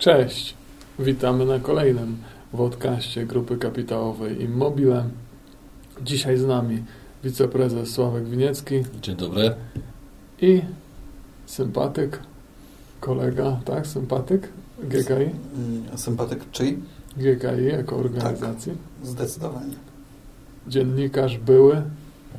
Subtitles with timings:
[0.00, 0.54] Cześć,
[0.98, 2.16] witamy na kolejnym
[2.52, 5.04] wodkaście Grupy Kapitałowej Immobile.
[6.02, 6.82] Dzisiaj z nami
[7.24, 9.54] wiceprezes Sławek Winiecki Dzień dobry.
[10.42, 10.62] i
[11.46, 12.18] sympatyk,
[13.00, 14.48] kolega, tak, sympatyk
[14.82, 15.12] GKI,
[15.56, 16.78] Mm, Sympatyk czyj?
[17.16, 18.72] GKI jako organizacji,
[19.04, 19.74] Zdecydowanie.
[20.68, 21.82] dziennikarz były,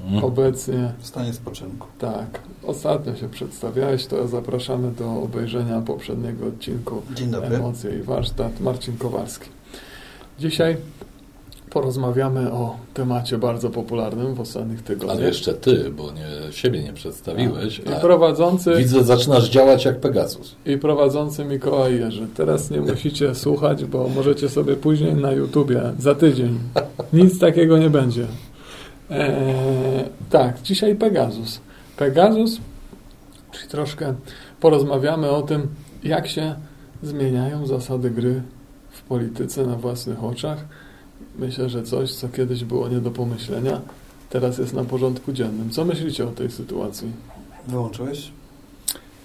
[0.09, 0.23] Mm.
[0.23, 1.87] obecnie W stanie spoczynku.
[1.99, 7.55] tak, ostatnio się przedstawiałeś, to zapraszamy do obejrzenia poprzedniego odcinku Dzień dobry.
[7.55, 8.59] Emocje i warsztat.
[8.59, 9.49] Marcin Kowalski.
[10.39, 10.77] Dzisiaj
[11.69, 15.17] porozmawiamy o temacie bardzo popularnym w ostatnich tygodniach.
[15.17, 17.79] Ale jeszcze ty, bo nie, siebie nie przedstawiłeś.
[17.79, 20.55] I prowadzący, Widzę, zaczynasz działać jak Pegasus.
[20.65, 22.27] I prowadzący Mikołaj Jerzy.
[22.35, 26.59] Teraz nie musicie słuchać, bo możecie sobie później na YouTubie za tydzień.
[27.13, 28.27] Nic takiego nie będzie.
[29.11, 31.61] Eee, tak, dzisiaj Pegasus.
[31.97, 32.59] Pegasus,
[33.51, 34.13] czyli troszkę
[34.59, 35.67] porozmawiamy o tym,
[36.03, 36.55] jak się
[37.03, 38.41] zmieniają zasady gry
[38.91, 40.65] w polityce na własnych oczach.
[41.35, 43.81] Myślę, że coś, co kiedyś było nie do pomyślenia,
[44.29, 45.69] teraz jest na porządku dziennym.
[45.69, 47.11] Co myślicie o tej sytuacji?
[47.67, 48.31] Wyłączyłeś?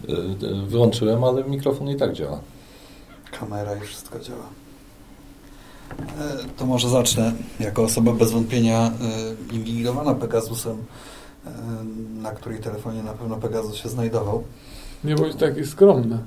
[0.09, 2.41] Y, Wyłączyłem, ale mikrofon i tak działa.
[3.41, 4.47] Kamera i wszystko działa.
[5.91, 7.33] E, To może zacznę.
[7.61, 8.87] Jako osoba bez wątpienia
[9.51, 10.77] e, inwigilowana Pegasusem,
[11.47, 11.51] e,
[12.23, 14.45] na której telefonie na pewno Pegasus się znajdował.
[15.05, 16.19] Nie bądź taki skromny.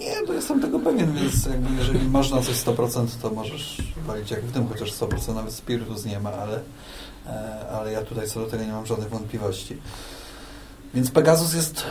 [0.00, 4.30] Nie, to jestem tego pewien, więc jakby jeżeli masz na coś 100%, to możesz walić
[4.30, 6.60] jak w tym, chociaż 100% nawet spirytus nie ma, ale,
[7.72, 9.76] ale ja tutaj co do tego nie mam żadnych wątpliwości.
[10.94, 11.84] Więc Pegasus jest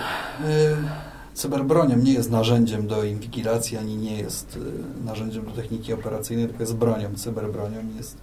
[1.33, 4.57] cyberbronią, nie jest narzędziem do inwigilacji, ani nie jest
[5.01, 8.17] e, narzędziem do techniki operacyjnej, tylko jest bronią, cyberbronią jest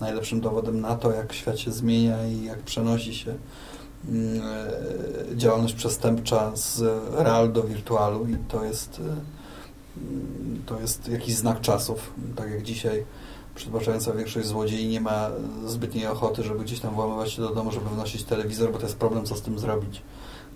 [0.00, 3.34] najlepszym dowodem na to, jak świat się zmienia i jak przenosi się
[4.08, 4.42] mm,
[5.32, 6.82] e, działalność przestępcza z
[7.14, 12.12] real do wirtualu i to jest, e, mm, to jest jakiś znak czasów.
[12.36, 13.04] Tak jak dzisiaj
[13.54, 15.30] przytłaczająca większość złodziei nie ma
[15.66, 18.96] zbytniej ochoty, żeby gdzieś tam włamywać się do domu, żeby wnosić telewizor, bo to jest
[18.96, 20.02] problem, co z tym zrobić.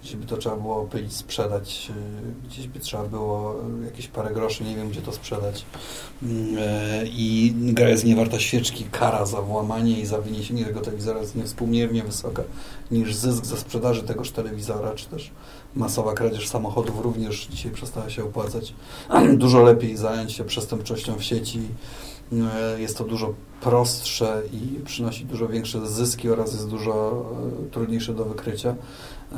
[0.05, 4.35] Gdzieś by to trzeba było opylić, sprzedać, e, gdzieś by trzeba było e, jakieś parę
[4.35, 5.65] groszy, nie wiem gdzie to sprzedać.
[6.23, 11.21] Mm, e, I gra jest niewarta świeczki, kara za włamanie i za wyniesienie tego telewizora
[11.21, 12.43] jest niewspółmiernie wysoka
[12.91, 15.31] niż zysk ze sprzedaży tegoż telewizora, czy też
[15.77, 18.75] masowa kradzież samochodów również dzisiaj przestała się opłacać.
[19.37, 21.61] Dużo lepiej zająć się przestępczością w sieci.
[22.33, 27.25] E, Jest to dużo prostsze i przynosi dużo większe zyski oraz jest dużo
[27.67, 28.75] e, trudniejsze do wykrycia.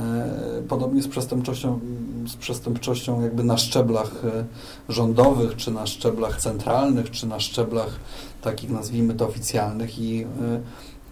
[0.00, 1.80] E, Podobnie z przestępczością,
[2.26, 4.44] z przestępczością jakby na szczeblach e,
[4.88, 8.00] rządowych, czy na szczeblach centralnych, czy na szczeblach
[8.42, 10.26] takich nazwijmy to oficjalnych i e,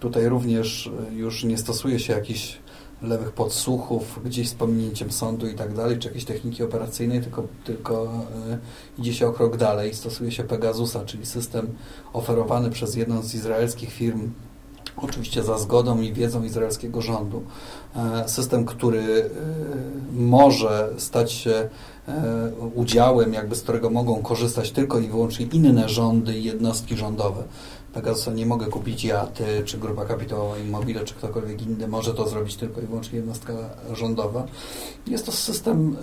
[0.00, 2.58] tutaj również już nie stosuje się jakichś
[3.02, 8.08] lewych podsłuchów, gdzieś z pominięciem sądu i tak dalej, czy jakiejś techniki operacyjnej, tylko, tylko
[8.98, 9.94] idzie się o krok dalej.
[9.94, 11.68] Stosuje się Pegasusa, czyli system
[12.12, 14.30] oferowany przez jedną z izraelskich firm,
[14.96, 17.42] oczywiście za zgodą i wiedzą izraelskiego rządu.
[17.96, 19.30] E, System, który e,
[20.12, 21.68] może stać się
[22.08, 27.42] e, udziałem, jakby z którego mogą korzystać tylko i wyłącznie inne rządy i jednostki rządowe.
[27.92, 31.88] Pegasusa nie mogę kupić ja, ty, czy grupa kapitałowa Immobile, czy ktokolwiek inny.
[31.88, 33.52] Może to zrobić tylko i wyłącznie jednostka
[33.92, 34.46] rządowa.
[35.06, 35.96] Jest to system,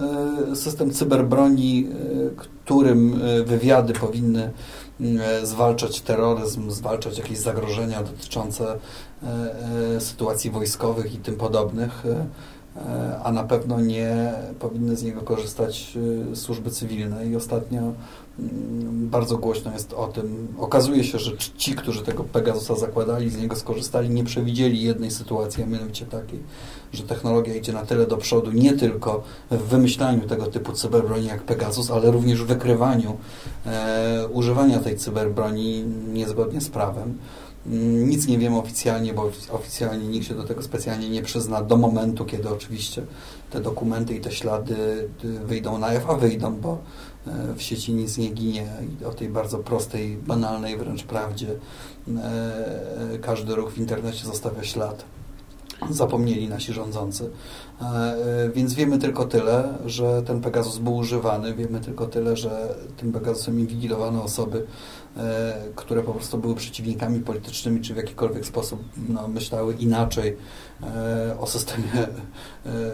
[0.56, 1.88] system cyberbroni,
[2.38, 4.52] którym wywiady powinny
[5.44, 8.78] zwalczać terroryzm, zwalczać jakieś zagrożenia dotyczące
[9.24, 9.28] e,
[9.96, 12.26] e, sytuacji wojskowych i tym podobnych, e,
[12.82, 15.98] e, a na pewno nie powinny z niego korzystać
[16.32, 17.28] e, służby cywilne.
[17.28, 17.94] I ostatnio
[19.12, 20.48] bardzo głośno jest o tym.
[20.60, 25.64] Okazuje się, że ci, którzy tego Pegasusa zakładali, z niego skorzystali, nie przewidzieli jednej sytuacji,
[25.64, 26.40] a mianowicie takiej,
[26.94, 31.44] że technologia idzie na tyle do przodu, nie tylko w wymyślaniu tego typu cyberbroni jak
[31.44, 33.18] Pegasus, ale również w wykrywaniu
[33.66, 35.84] e, używania tej cyberbroni
[36.14, 37.18] niezgodnie z prawem.
[37.68, 41.78] Mm, Nic nie wiemy oficjalnie, bo oficjalnie nikt się do tego specjalnie nie przyzna do
[41.78, 43.02] momentu, kiedy oczywiście
[43.50, 44.76] te dokumenty i te ślady
[45.26, 46.78] y, wyjdą na jaw, a wyjdą, bo
[47.56, 48.68] w sieci nic nie ginie
[49.02, 51.48] i o tej bardzo prostej, banalnej wręcz prawdzie
[52.18, 55.06] e, każdy ruch w internecie zostawia ślad.
[55.90, 57.30] Zapomnieli nasi rządzący.
[57.82, 61.54] E, e, Więc wiemy tylko tyle, że ten Pegasus był używany.
[61.54, 64.66] Wiemy tylko tyle, że tym Pegasusem inwigilowano osoby, e,
[65.76, 70.38] które po prostu były przeciwnikami politycznymi, czy w jakikolwiek sposób no, myślały inaczej
[70.84, 72.08] e, o systemie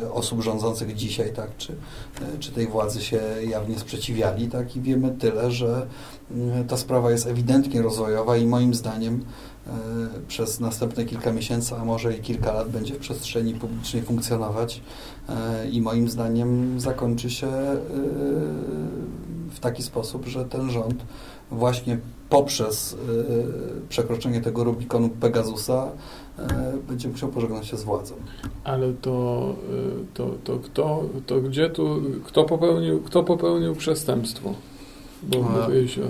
[0.01, 1.73] e, osób rządzących dzisiaj, tak, czy,
[2.21, 3.19] e, czy tej władzy się
[3.49, 5.87] jawnie sprzeciwiali, tak, i wiemy tyle, że
[6.31, 9.25] mm, ta sprawa jest ewidentnie rozwojowa i moim zdaniem
[10.27, 14.81] przez następne kilka miesięcy, a może i kilka lat będzie w przestrzeni publicznej funkcjonować
[15.71, 17.47] i moim zdaniem zakończy się
[19.51, 21.03] w taki sposób, że ten rząd
[21.51, 21.97] właśnie
[22.29, 22.97] poprzez
[23.89, 25.91] przekroczenie tego Rubikonu Pegasusa
[26.88, 28.15] będzie musiał pożegnać się z władzą.
[28.63, 29.55] Ale to,
[30.13, 34.53] to, to, kto, to gdzie tu, kto popełnił, kto popełnił przestępstwo?
[35.23, 36.01] Bo A, się...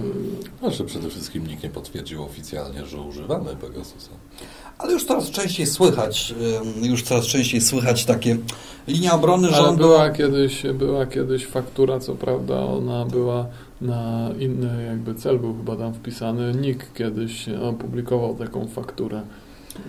[0.60, 4.12] Znaczy przede wszystkim nikt nie potwierdził oficjalnie, że używamy Pegasusa.
[4.78, 6.36] Ale już coraz częściej słychać,
[6.82, 8.38] już coraz częściej słychać takie
[8.88, 9.84] linia obrony Ale rządu.
[9.84, 13.46] była kiedyś, była kiedyś faktura, co prawda ona była
[13.82, 16.54] na inny jakby cel, był chyba tam wpisany.
[16.54, 19.22] NIK kiedyś opublikował taką fakturę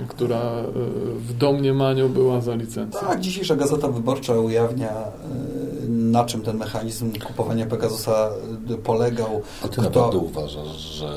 [0.08, 0.72] która e,
[1.18, 3.00] w domniemaniu była za licencję.
[3.00, 8.30] Tak, dzisiejsza Gazeta Wyborcza ujawnia, e, na czym ten mechanizm kupowania Pegasusa
[8.70, 9.42] e, polegał.
[9.64, 9.82] A ty Kto...
[9.82, 11.08] naprawdę uważasz, że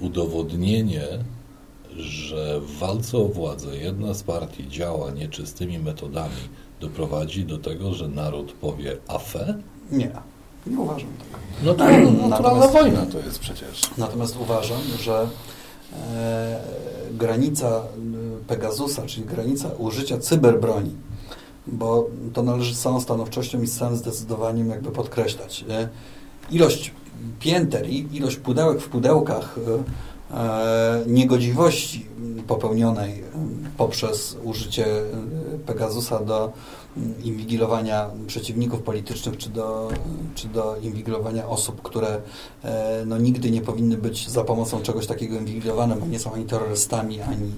[0.00, 1.04] udowodnienie,
[1.96, 6.34] że w walce o władzę jedna z partii działa nieczystymi metodami,
[6.80, 9.58] doprowadzi do tego, że naród powie afę?
[9.92, 10.10] Nie.
[10.66, 11.38] Nie uważam tego.
[11.62, 11.84] No to
[12.28, 13.80] naturalna natomiast, wojna to jest przecież.
[13.98, 15.28] Natomiast uważam, że
[15.92, 16.60] E,
[17.10, 17.82] granica e,
[18.46, 20.94] Pegasusa, czyli granica użycia cyberbroni,
[21.66, 25.64] bo to należy z całą stanowczością i z całym zdecydowaniem jakby podkreślać.
[25.70, 25.88] E,
[26.50, 26.94] ilość
[27.40, 29.56] pięter i ilość pudełek w pudełkach
[31.06, 32.06] niegodziwości
[32.46, 33.22] popełnionej
[33.76, 34.86] poprzez użycie
[35.66, 36.52] Pegasusa do
[37.24, 39.88] inwigilowania przeciwników politycznych, czy do,
[40.34, 42.20] czy do inwigilowania osób, które
[42.64, 46.44] e, no, nigdy nie powinny być za pomocą czegoś takiego inwigilowane, bo nie są ani
[46.44, 47.52] terrorystami, ani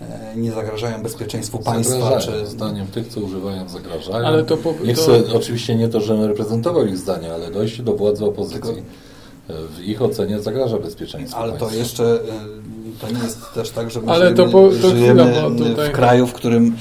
[0.00, 2.18] e, nie zagrażają bezpieczeństwu państwa.
[2.18, 2.46] Czy...
[2.46, 4.26] Zdaniem tych, co używają, zagrażają.
[4.26, 5.36] Ale to, po, nie chcę, to...
[5.36, 8.82] oczywiście nie to, żebym reprezentował ich zdanie, ale dojście do władzy opozycji Tylko...
[9.76, 11.70] w ich ocenie zagrża bezpieczeństwu Ale państwa.
[11.70, 12.20] to jeszcze
[13.00, 15.88] to nie jest też tak, że my Ale żyjemy, to po, to żyjemy tutaj...
[15.88, 16.76] w kraju, w którym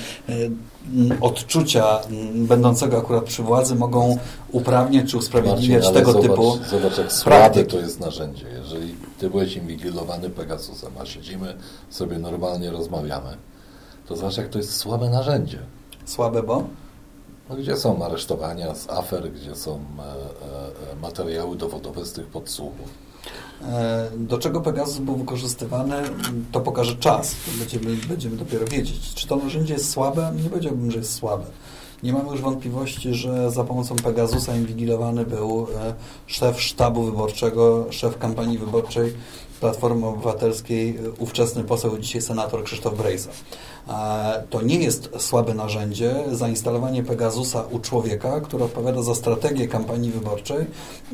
[1.21, 1.99] odczucia
[2.33, 4.17] będącego akurat przy władzy mogą
[4.51, 8.45] uprawniać czy usprawiedliwiać Marcin, tego zobacz, typu Zobacz, jak słabe to jest narzędzie.
[8.61, 11.55] Jeżeli ty byłeś inwigilowany Pegasusem, a siedzimy
[11.89, 13.37] sobie normalnie rozmawiamy,
[14.07, 15.59] to zobacz, jak to jest słabe narzędzie.
[16.05, 16.63] Słabe, bo?
[17.49, 20.03] No, gdzie są aresztowania z afer, gdzie są e,
[20.91, 23.06] e, materiały dowodowe z tych podsłuchów.
[23.61, 25.95] E, do czego Pegasus był wykorzystywany,
[26.51, 27.35] to pokaże czas.
[27.59, 29.13] Będziemy, będziemy dopiero wiedzieć.
[29.13, 30.33] Czy to narzędzie jest słabe?
[30.43, 31.45] Nie powiedziałbym, że jest słabe.
[32.03, 35.93] Nie mamy już wątpliwości, że za pomocą Pegasusa inwigilowany był e,
[36.27, 39.13] szef sztabu wyborczego, szef kampanii wyborczej
[39.59, 43.29] Platformy Obywatelskiej, e, ówczesny poseł, dzisiaj senator Krzysztof Brejza.
[44.49, 50.65] To nie jest słabe narzędzie, zainstalowanie Pegasusa u człowieka, który odpowiada za strategię kampanii wyborczej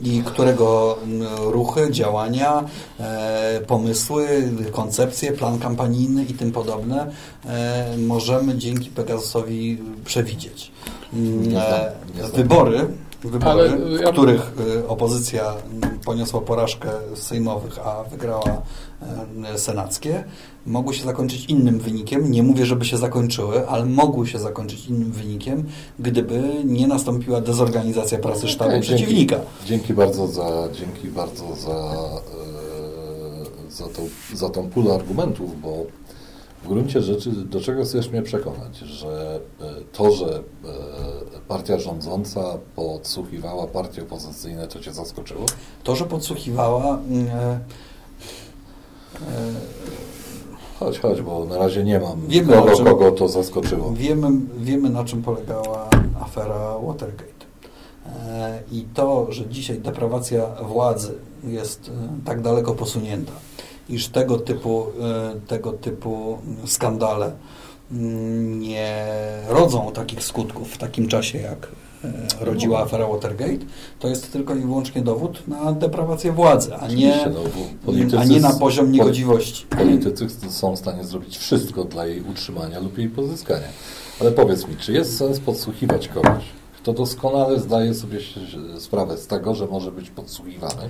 [0.04, 0.98] i którego
[1.40, 2.64] ruchy, działania,
[3.00, 7.12] e, pomysły, koncepcje, plan kampanijny i tym podobne
[7.46, 10.72] e, możemy dzięki Pegasusowi przewidzieć.
[12.34, 12.88] Wybory
[13.30, 15.54] wybory, w których y, opozycja
[16.06, 18.62] poniosła porażkę sejmowych, a wygrała
[19.56, 20.24] y, senackie,
[20.66, 22.32] mogły się zakończyć innym wynikiem.
[22.32, 25.64] Nie mówię, żeby się zakończyły, ale mogły się zakończyć innym wynikiem,
[26.00, 29.36] gdyby nie nastąpiła dezorganizacja pracy sztabu okay, przeciwnika.
[29.36, 31.94] Dzięki, dzięki, bardzo za, dzięki bardzo za,
[33.66, 35.86] yy, za, tą, za tą pulę argumentów, bo
[36.64, 40.42] w gruncie rzeczy do czego chcesz mnie przekonać, że e, to, że e,
[41.48, 45.46] partia rządząca podsłuchiwała partie opozycyjne, to cię zaskoczyło?
[45.84, 47.00] To, że podsłuchiwała...
[47.10, 47.60] Mm, e, e,
[50.80, 53.94] chodź, chodź, bo na razie nie mam wiemy, kogo, czym, kogo to zaskoczyło.
[53.94, 54.28] Wiemy,
[54.58, 55.90] wiemy, na czym polegała
[56.22, 57.46] afera Watergate.
[58.06, 61.92] E, I to, że dzisiaj deprawacja władzy jest
[62.26, 63.34] tak daleko posunięta,
[63.90, 67.32] iż tego typu, e, tego typu skandale
[67.92, 69.06] mm, nie
[69.48, 71.68] rodzą takich skutków w takim czasie, jak
[72.04, 73.66] e, rodziła afera Watergate,
[74.00, 77.30] to jest tylko i wyłącznie dowód na deprawację władzy, a nie,
[77.86, 79.66] no, a nie na poziom niegodziwości.
[79.66, 83.68] Politycy są w stanie zrobić wszystko dla jej utrzymania lub jej pozyskania.
[84.22, 86.44] Ale powiedz mi, czy jest sens podsłuchiwać kogoś,
[86.78, 88.20] kto doskonale zdaje sobie
[88.80, 90.90] sprawę z tego, że może być podsłuchiwany?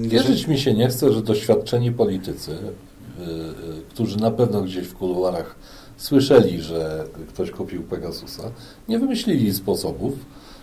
[0.00, 4.94] Wierzyć mi się nie chce, że doświadczeni politycy, y, y, którzy na pewno gdzieś w
[4.94, 5.54] kuluarach
[5.96, 8.42] słyszeli, że ktoś kupił Pegasusa,
[8.88, 10.12] nie wymyślili sposobów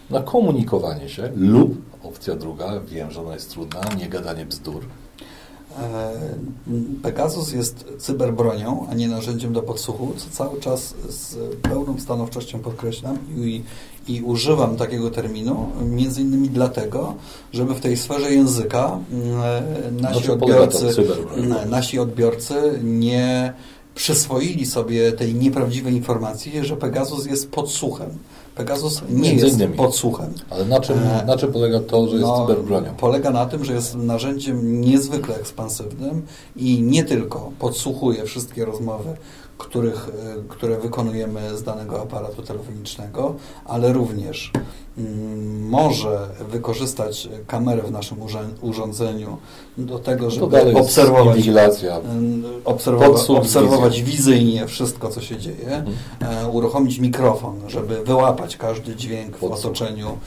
[0.10, 4.84] na komunikowanie się lub, opcja druga, wiem, że ona jest trudna, nie gadanie bzdur.
[7.03, 13.17] Pegasus jest cyberbronią, a nie narzędziem do podsłuchu, co cały czas z pełną stanowczością podkreślam
[13.38, 13.63] i,
[14.07, 17.15] i używam takiego terminu, między innymi dlatego,
[17.53, 18.99] żeby w tej sferze języka
[19.91, 20.87] nasi odbiorcy,
[21.69, 23.53] nasi odbiorcy nie
[23.95, 28.09] przyswoili sobie tej nieprawdziwej informacji, że Pegasus jest podsłuchem.
[28.55, 29.73] Pegasus nie jest innymi.
[29.77, 30.33] podsłuchem.
[30.49, 32.95] Ale na czym, e, na czym polega to, że jest no, cyberbronią?
[32.95, 36.21] Polega na tym, że jest narzędziem niezwykle ekspansywnym
[36.55, 39.09] i nie tylko podsłuchuje wszystkie rozmowy,
[39.57, 43.35] których, e, które wykonujemy z danego aparatu telefonicznego,
[43.65, 44.51] ale również
[44.97, 48.17] mm, może wykorzystać kamerę w naszym
[48.61, 49.37] urządzeniu
[49.77, 55.95] do tego, no żeby obserwować, mm, obserwować, obserwować wizyjnie wszystko, co się dzieje, mhm.
[56.21, 60.17] E, uruchomić mikrofon, żeby wyłapać każdy dźwięk w otoczeniu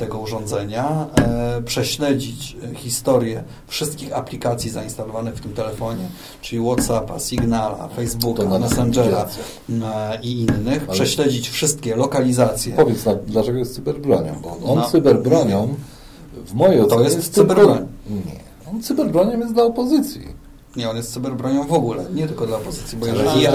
[0.00, 6.04] tego urządzenia, e, prześledzić historię wszystkich aplikacji zainstalowanych w tym telefonie,
[6.40, 9.26] czyli WhatsAppa, Signala, Facebooka, Messengera
[9.68, 12.76] e, i innych, Ale prześledzić wszystkie lokalizacje.
[12.76, 14.40] Powiedz, dlaczego jest cyberbronią?
[14.42, 15.74] Bo on no, cyberbronią
[16.46, 17.86] w mojej ocenie to jest cyberbroń.
[18.10, 18.40] Nie,
[18.72, 20.39] on cyberbronią jest dla opozycji.
[20.76, 23.52] Nie, on jest cyberbronią w ogóle, nie tylko dla opozycji, bo jeżeli, ja,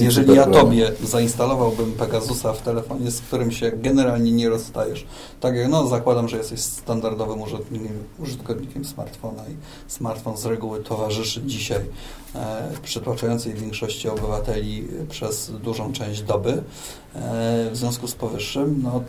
[0.00, 5.06] jeżeli ja tobie zainstalowałbym Pegasusa w telefonie, z którym się generalnie nie rozstajesz,
[5.40, 9.56] tak jak no zakładam, że jesteś standardowym użytkownikiem, użytkownikiem smartfona i
[9.92, 11.80] smartfon z reguły towarzyszy dzisiaj
[12.34, 16.50] e, przytłaczającej większości obywateli przez dużą część doby.
[16.52, 16.62] E,
[17.72, 19.02] w związku z powyższym, no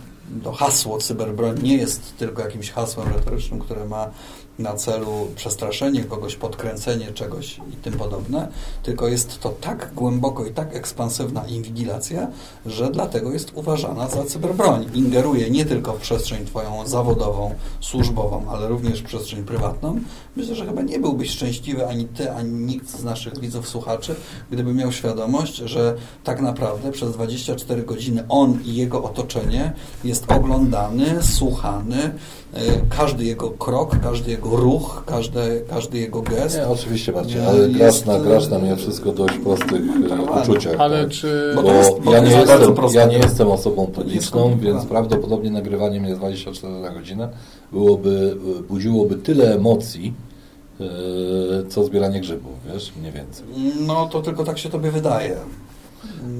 [0.44, 4.12] to hasło cyberbroń nie jest tylko jakimś hasłem retorycznym, które ma
[4.60, 8.48] na celu przestraszenie kogoś, podkręcenie czegoś i tym podobne,
[8.84, 12.28] tylko jest to tak głęboko i tak ekspansywna inwigilacja,
[12.66, 14.86] że dlatego jest uważana za cyberbroń.
[14.94, 20.00] Ingeruje nie tylko w przestrzeń Twoją zawodową, służbową, ale również w przestrzeń prywatną.
[20.36, 24.16] Myślę, że chyba nie byłbyś szczęśliwy ani Ty, ani nikt z naszych widzów, słuchaczy,
[24.52, 31.24] gdyby miał świadomość, że tak naprawdę przez 24 godziny on i jego otoczenie jest oglądany,
[31.24, 32.14] słuchany,
[32.54, 36.58] e, każdy jego krok, każdy jego ruch, każdy, każdy jego gest.
[36.58, 39.82] Nie, oczywiście Marcin, ale grasz na, grasz na mnie wszystko dość prostych
[40.12, 40.76] e, uczuciach.
[40.80, 41.12] Ale tak?
[41.12, 41.52] czy...
[41.56, 46.16] Bo, bo jest, ja, nie jestem, ja nie jestem osobą publiczną, więc prawdopodobnie nagrywanie mnie
[46.16, 47.30] 24 na godzinę
[47.72, 48.36] byłoby,
[48.70, 50.14] budziłoby tyle emocji,
[50.80, 50.86] e,
[51.70, 53.46] co zbieranie grzybów, wiesz, mniej więcej.
[53.88, 55.36] No to tylko tak się tobie wydaje.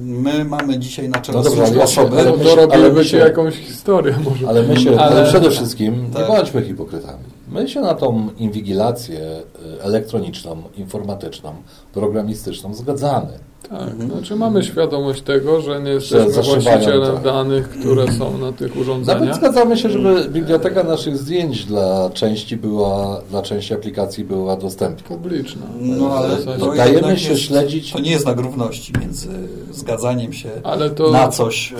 [0.04, 4.48] My mamy dzisiaj na czele no dobrze, ale osoby, ale dorobiliby się jakąś historię może.
[4.48, 6.22] Ale my się, ale, przede wszystkim tak.
[6.22, 7.24] nie bądźmy hipokrytami.
[7.54, 11.54] My się na tą inwigilację e, elektroniczną, informatyczną,
[11.92, 13.38] programistyczną zgadzamy.
[13.68, 14.10] Tak, mhm.
[14.10, 17.24] znaczy mamy świadomość tego, że nie jesteśmy właścicielem tak.
[17.24, 19.20] danych, które są na tych urządzeniach.
[19.20, 25.08] Nawet zgadzamy się, żeby biblioteka naszych zdjęć dla części była, dla części aplikacji była dostępna.
[25.16, 25.66] Publiczna.
[25.80, 27.92] No ale to dajemy się jest, śledzić.
[27.92, 29.28] To nie jest znak równości między
[29.72, 30.48] zgadzaniem się
[30.96, 31.10] to...
[31.10, 31.74] na coś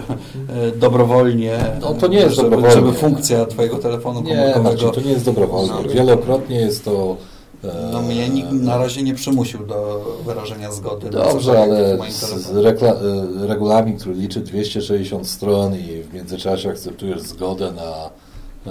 [0.49, 2.87] e, dobrowolnie, no, to nie jest żeby, dobrowolnie.
[2.87, 4.87] żeby funkcja Twojego telefonu komórkowego...
[4.87, 5.73] Nie, to nie jest dobrowolnie.
[5.87, 7.17] No, Wielokrotnie jest to
[7.93, 11.11] no mnie nikt na razie nie przymusił do wyrażenia zgody.
[11.11, 18.11] Dobrze, ale e, regulamin, który liczy 260 stron i w międzyczasie akceptujesz zgodę na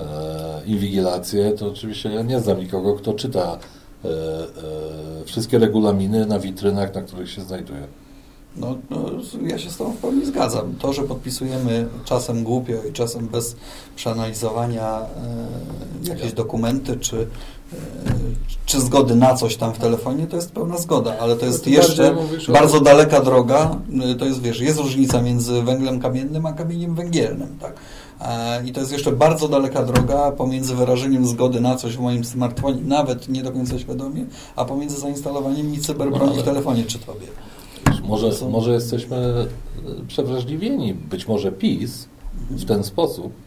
[0.01, 3.57] e, inwigilację, to oczywiście ja nie znam nikogo, kto czyta
[4.05, 7.88] e, e, wszystkie regulaminy na witrynach, na których się znajduje.
[8.55, 9.09] No, no,
[9.47, 10.75] ja się z Tobą w pełni zgadzam.
[10.79, 13.55] To, że podpisujemy czasem głupio i czasem bez
[13.95, 17.27] przeanalizowania e, jakieś dokumenty, czy,
[18.65, 22.15] czy zgody na coś tam w telefonie, to jest pełna zgoda, ale to jest jeszcze
[22.53, 23.77] bardzo daleka droga.
[24.11, 27.73] E, to jest, wiesz, jest różnica między węglem kamiennym a kamieniem węgielnym, tak?
[28.21, 32.25] E, I to jest jeszcze bardzo daleka droga pomiędzy wyrażeniem zgody na coś w moim
[32.25, 34.25] smartfonie, nawet nie do końca świadomie,
[34.55, 37.27] a pomiędzy zainstalowaniem mi cyberbroni no, w telefonie czy tobie.
[38.03, 39.45] Może, może jesteśmy e,
[40.07, 42.07] przewrażliwieni, być może PiS
[42.49, 43.42] w ten sposób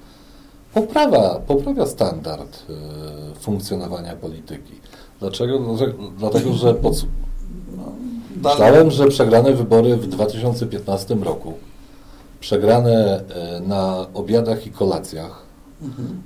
[0.77, 4.73] poprawia, poprawia standard y, funkcjonowania polityki.
[5.21, 5.77] Dlaczego?
[6.19, 7.07] Dlatego, że pod...
[7.77, 7.93] No,
[8.51, 11.53] myślałem, że przegrane wybory w 2015 roku,
[12.41, 15.43] przegrane y, na obiadach i kolacjach,
[15.83, 16.23] mhm.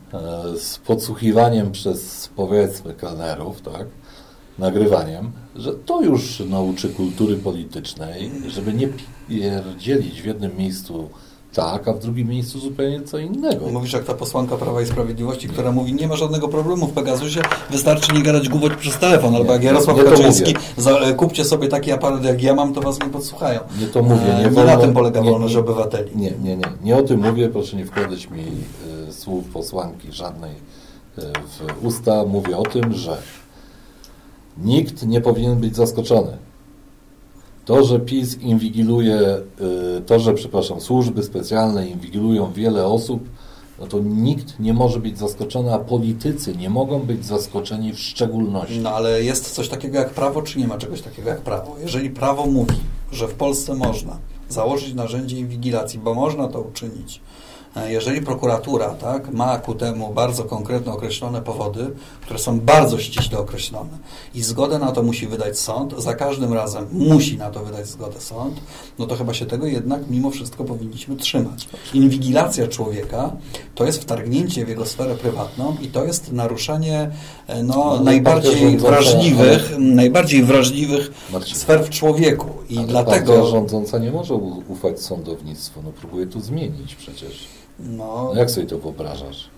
[0.54, 3.86] y, z podsłuchiwaniem przez powiedzmy kelnerów, tak,
[4.58, 8.88] nagrywaniem, że to już nauczy kultury politycznej, żeby nie
[9.28, 11.08] pierdzielić w jednym miejscu
[11.54, 13.66] tak, a w drugim miejscu zupełnie co innego.
[13.66, 17.40] Mówisz jak ta posłanka Prawa i Sprawiedliwości, która mówi, nie ma żadnego problemu w Pegasusie,
[17.70, 21.68] wystarczy nie gadać głupot przez telefon, albo jak Jarosław nie Kaczyński, za, e, kupcie sobie
[21.68, 23.60] taki aparat jak ja mam, to was nie podsłuchają.
[23.80, 24.34] Nie to mówię.
[24.38, 26.16] Nie, nie wolno, na tym polega wolność nie, obywateli.
[26.16, 26.64] Nie, nie, nie.
[26.82, 28.44] Nie o tym mówię, proszę nie wkładać mi
[29.08, 30.52] y, słów posłanki żadnej
[31.18, 31.22] y,
[31.80, 32.24] w usta.
[32.24, 33.18] Mówię o tym, że
[34.58, 36.36] Nikt nie powinien być zaskoczony.
[37.70, 39.18] To, że PiS inwigiluje,
[39.98, 43.28] y, to, że, przepraszam, służby specjalne inwigilują wiele osób,
[43.80, 48.78] no to nikt nie może być zaskoczony, a politycy nie mogą być zaskoczeni w szczególności.
[48.78, 51.76] No ale jest coś takiego jak prawo, czy nie ma czegoś takiego jak prawo?
[51.82, 52.76] Jeżeli prawo mówi,
[53.12, 57.20] że w Polsce można założyć narzędzie inwigilacji, bo można to uczynić,
[57.88, 63.98] jeżeli prokuratura tak, ma ku temu bardzo konkretne, określone powody, które są bardzo ściśle określone
[64.34, 68.20] i zgodę na to musi wydać sąd, za każdym razem musi na to wydać zgodę
[68.20, 68.60] sąd,
[68.98, 71.68] no to chyba się tego jednak mimo wszystko powinniśmy trzymać.
[71.94, 73.32] Inwigilacja człowieka
[73.74, 77.10] to jest wtargnięcie w jego sferę prywatną i to jest naruszenie
[77.46, 82.86] e, no, No, najbardziej partia rządząca, wrażliwych, najbardziej wrażliwych Marcin, sfer w człowieku i ale
[82.86, 84.34] dlatego rządząca nie może
[84.68, 85.82] ufać sądownictwu.
[85.84, 87.48] No próbuje to zmienić przecież.
[87.82, 89.50] No, No jak sobie to wyobrażasz?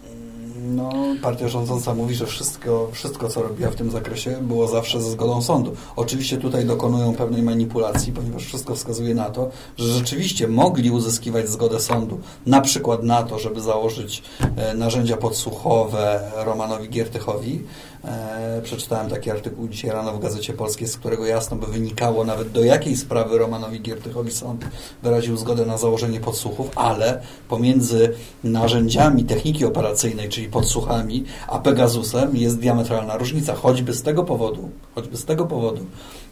[0.63, 5.11] No, partia rządząca mówi, że wszystko, wszystko, co robiła w tym zakresie, było zawsze ze
[5.11, 5.77] zgodą sądu.
[5.97, 11.81] Oczywiście tutaj dokonują pewnej manipulacji, ponieważ wszystko wskazuje na to, że rzeczywiście mogli uzyskiwać zgodę
[11.81, 14.23] sądu, na przykład na to, żeby założyć
[14.57, 17.63] e, narzędzia podsłuchowe Romanowi Giertychowi.
[18.05, 22.53] E, przeczytałem taki artykuł dzisiaj rano w Gazecie Polskiej, z którego jasno by wynikało nawet
[22.53, 24.65] do jakiej sprawy Romanowi Giertychowi sąd
[25.03, 32.59] wyraził zgodę na założenie podsłuchów, ale pomiędzy narzędziami techniki operacyjnej, czyli podsłuchami, a Pegasusem jest
[32.59, 35.87] diametralna różnica, choćby z tego powodu, choćby z tego powodu,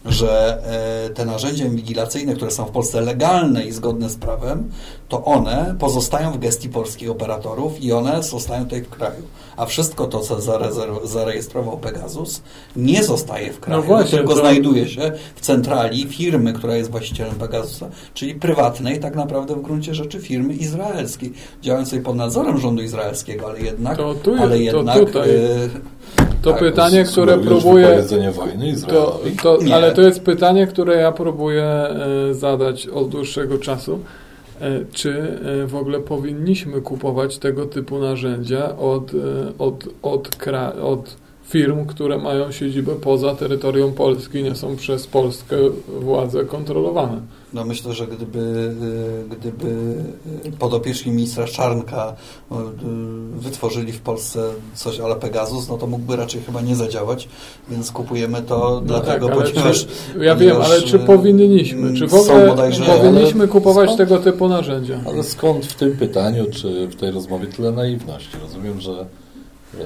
[0.04, 0.62] że
[1.06, 4.70] e, te narzędzia inwigilacyjne, które są w Polsce legalne i zgodne z prawem,
[5.08, 9.22] to one pozostają w gestii polskich operatorów i one zostają tutaj w kraju.
[9.56, 10.36] A wszystko to, co
[11.04, 12.42] zarejestrował Pegasus,
[12.76, 16.90] nie zostaje w kraju, No właśnie, tylko to- znajduje się w centrali firmy, która jest
[16.90, 22.82] właścicielem Pegasusa, czyli prywatnej, tak naprawdę w gruncie rzeczy firmy izraelskiej, działającej pod nadzorem rządu
[22.82, 25.68] izraelskiego, ale jednak, To tu jest- ale to jednak tutaj- e,
[26.42, 27.86] To Tak, pytanie, które próbuję...
[27.86, 28.02] wojny
[28.86, 33.98] To, to, ale to jest pytanie, które ja próbuję e, zadać od dłuższego czasu.
[34.60, 39.12] E, Czy e, w ogóle powinniśmy kupować tego typu narzędzia od,
[39.58, 45.56] od, od, kra, od firm, które mają siedzibę poza terytorium Polski, nie są przez polskie
[46.00, 47.20] władze kontrolowane?
[47.52, 49.66] No myślę, że gdyby, y, gdyby
[50.46, 52.14] y, podopieczni ministra Czarnka
[52.52, 52.54] y,
[53.38, 54.40] wytworzyli w Polsce
[54.74, 57.28] coś ale Pegasus, no to mógłby raczej chyba nie zadziałać,
[57.70, 59.86] więc kupujemy to No dlatego, tak, ale ponieważ...
[59.86, 61.94] czy, ja wiem, ale czy powinniśmy?
[61.98, 63.98] Czy w są ogóle bodajże- powinniśmy kupować skąd?
[63.98, 65.00] tego typu narzędzia?
[65.06, 68.36] Ale skąd w tym pytaniu, czy w tej rozmowie tyle naiwności?
[68.42, 68.92] Rozumiem, że
[69.74, 69.84] e,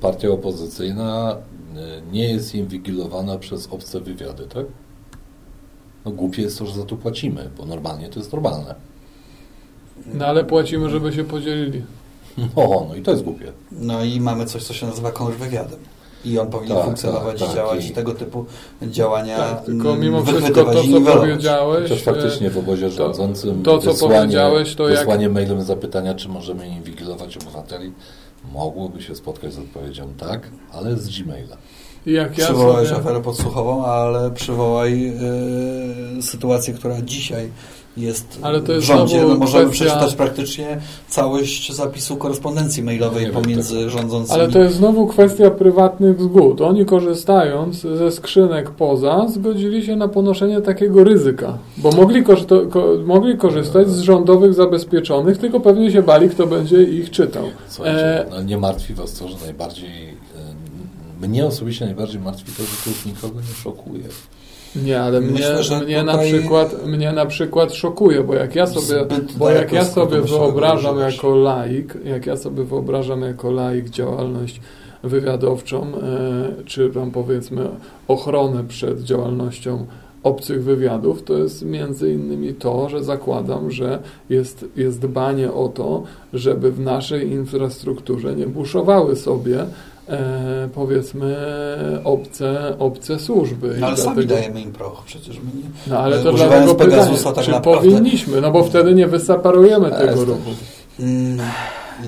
[0.00, 1.36] partia opozycyjna
[1.76, 4.66] e, nie jest inwigilowana przez obce wywiady, tak?
[6.04, 8.74] No głupie jest to, że za to płacimy, bo normalnie to jest normalne.
[10.14, 11.82] No ale płacimy, żeby się podzielili.
[12.56, 13.52] No, no i to jest głupie.
[13.72, 15.78] No i mamy coś, co się nazywa kontrwywiadem.
[16.24, 17.54] I on powinien Tak, funkcjonować tak, i tak.
[17.56, 17.86] działać.
[17.86, 18.44] I- tego typu
[18.82, 23.62] działania Tak, tylko mm, mimo wszystko to, co powiedziałeś, Chociaż faktycznie w obozie to- rządzącym
[23.62, 27.92] to, co wysłanie, powiedziałeś, to jak- wysłanie mailem zapytania, czy możemy inwigilować obywateli,
[28.52, 31.56] mogłoby się spotkać z odpowiedzią tak, ale z Gmaila.
[32.06, 33.00] Jak ja Przywołałeś sobie...
[33.00, 35.12] aferę podsłuchową, ale przywołaj
[36.18, 37.48] y, sytuację, która dzisiaj
[37.96, 39.22] jest, Ale to jest w rządzie.
[39.28, 43.90] No, możemy kwestia- przeczytać praktycznie całość zapisu korespondencji mailowej wiem, pomiędzy tak.
[43.90, 44.40] rządzącymi.
[44.40, 46.60] Ale to jest znowu kwestia prywatnych zgód.
[46.60, 51.58] Oni korzystając ze skrzynek poza, zgodzili się na ponoszenie takiego ryzyka.
[51.76, 56.82] Bo mogli, korzysta- ko mogli korzystać z rządowych zabezpieczonych, tylko pewnie się bali, kto będzie
[56.82, 57.44] ich czytał.
[57.68, 59.90] Słuchajcie, E, no nie martwi Was to, że najbardziej,
[61.28, 64.04] mnie osobiście najbardziej martwi to, że to już nikogo nie szokuje.
[64.76, 68.66] Nie, ale mnie, Myślę, że mnie, na przykład, mnie na przykład szokuje, bo jak ja
[68.66, 73.90] sobie, Zbyt bo jak ja sobie wyobrażam jako laik, jak ja sobie wyobrażam jako laik
[73.90, 74.60] działalność
[75.02, 77.68] wywiadowczą, e, czy tam powiedzmy
[78.08, 79.86] ochronę przed działalnością
[80.22, 83.98] obcych wywiadów, to jest między innymi to, że zakładam, że
[84.30, 89.66] jest, jest dbanie o to, żeby w naszej infrastrukturze nie buszowały sobie
[90.08, 91.36] e, powiedzmy
[92.04, 93.76] obce, obce służby.
[93.80, 95.68] No, ale I sami dlatego- dajemy im proch, przecież my nie.
[95.86, 99.06] no ale to Używając dlatego pytanie, Pegasusa tak czy naprawdę- powinniśmy, no bo wtedy nie
[99.06, 100.24] wyseparujemy tego Jestem.
[100.28, 100.50] ruchu.
[101.00, 101.38] Mm,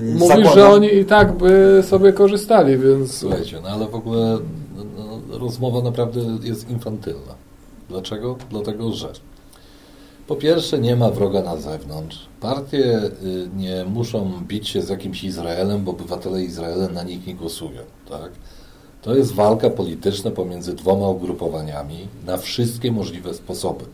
[0.03, 4.37] Mówisz, zakładam- że oni i tak by sobie korzystali, więc Słuchajcie, no ale w ogóle
[4.77, 4.83] no,
[5.29, 7.35] no, rozmowa naprawdę jest infantylna.
[7.89, 8.35] Dlaczego?
[8.49, 9.07] Dlatego, że
[10.27, 12.19] po pierwsze nie ma wroga na zewnątrz.
[12.41, 17.35] Partie y, nie muszą bić się z jakimś Izraelem, bo obywatele Izraela na nich nie
[17.35, 17.81] głosują.
[18.09, 18.31] Tak?
[19.01, 23.85] To jest walka polityczna pomiędzy dwoma ugrupowaniami na wszystkie możliwe sposoby.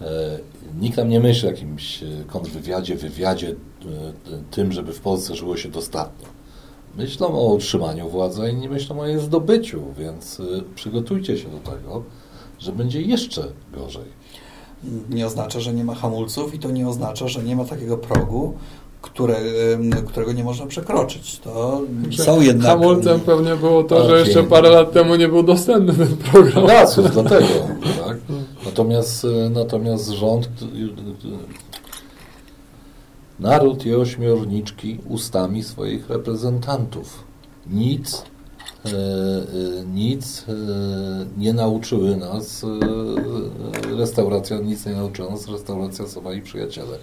[0.00, 0.38] E,
[0.80, 3.54] Nikt tam nie myśli o jakimś e, kontrwywiadzie, wywiadzie, e,
[4.50, 6.28] tym, żeby w Polsce żyło się dostatnio.
[6.96, 10.42] myślą o utrzymaniu władzy i nie myślą o jej zdobyciu, więc
[10.74, 12.02] przygotujcie się do tego,
[12.58, 14.16] że będzie jeszcze gorzej.
[15.10, 18.54] Nie oznacza, że nie ma hamulców i to nie oznacza, że nie ma takiego progu,
[19.02, 19.36] które,
[20.06, 21.38] którego nie można przekroczyć.
[21.38, 22.66] To Znaczy, są jednak...
[22.66, 26.64] Hamulcem pewnie było to, że jeszcze parę lat temu nie był dostępny ten program.
[26.66, 27.46] No cóż, dlatego.
[28.06, 28.16] Tak?
[28.64, 31.66] Natomiast, y, natomiast rząd, y,
[33.40, 37.24] naród i ośmiorniczki ustami swoich reprezentantów.
[37.66, 38.35] Nic, e, e,
[39.94, 40.52] nic e,
[41.38, 46.98] nie nauczyły nas, e, restauracja, nic nie nauczyła nas restauracja Sowa i Przyjaciele.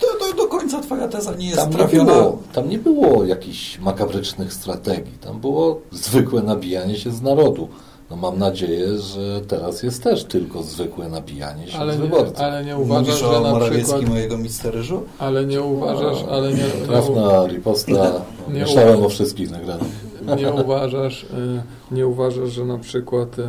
[0.00, 2.12] Do, do, do końca twoja teza nie jest Tam nie, trafiona.
[2.14, 7.68] było, tam nie było jakichś makabrycznych strategii, tam było zwykłe nabijanie się z narodu.
[8.10, 12.40] No mam nadzieję, że teraz jest też tylko zwykłe nabijanie się Ale z nie, wyborców.
[12.40, 14.18] ale nie uważasz, Mówisz że o na Morawieckim, przykład...
[14.18, 15.02] jego misteryżu?
[15.18, 17.92] Ale nie uważasz, ale nie, nie, Trafna riposta.
[18.54, 20.05] Nie Myślałem o wszystkich nagranych.
[20.34, 23.42] Nie uważasz, y, nie uważasz, że na przykład y,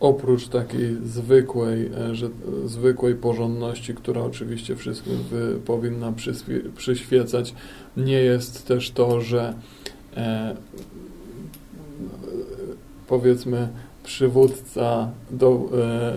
[0.00, 2.28] oprócz takiej zwykłej, y, że,
[2.64, 6.12] zwykłej porządności, która oczywiście wszystkim wy, powinna
[6.76, 7.54] przyświecać,
[7.96, 9.54] nie jest też to, że
[10.16, 10.56] e,
[13.06, 13.68] powiedzmy
[14.04, 16.16] przywódca, do, e,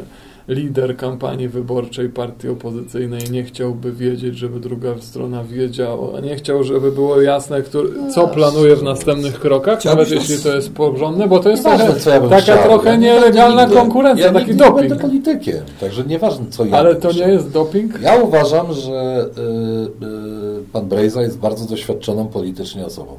[0.52, 6.92] lider kampanii wyborczej partii opozycyjnej nie chciałby wiedzieć, żeby druga strona wiedziała, nie chciał, żeby
[6.92, 11.40] było jasne, który, co planuje w następnych krokach, Chciałbyś nawet jeśli to jest porządne, bo
[11.40, 12.64] to jest Nieważne, trochę, ja taka chciał.
[12.64, 14.82] trochę Ja nielegalna nigdy- konkurencja, ja taki doping.
[14.82, 17.30] Nie będę politykiem, także nieważne co ja Ale to nie chciał.
[17.30, 18.02] jest doping?
[18.02, 23.12] Ja uważam, że y, y, pan Brejza jest bardzo doświadczoną politycznie osobą.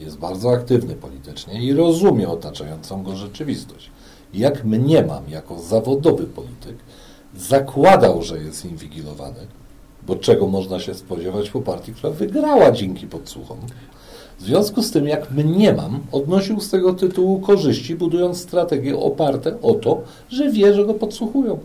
[0.00, 3.90] Jest bardzo aktywny politycznie i rozumie otaczającą go rzeczywistość.
[4.34, 6.76] Jak mniemam, jako zawodowy polityk,
[7.36, 9.46] zakładał, że jest inwigilowany,
[10.06, 13.58] bo czego można się spodziewać po partii, która wygrała dzięki podsłuchom.
[14.38, 19.74] W związku z tym, jak mniemam, odnosił z tego tytułu korzyści, budując strategie oparte o
[19.74, 21.58] to, że wie, że go podsłuchują.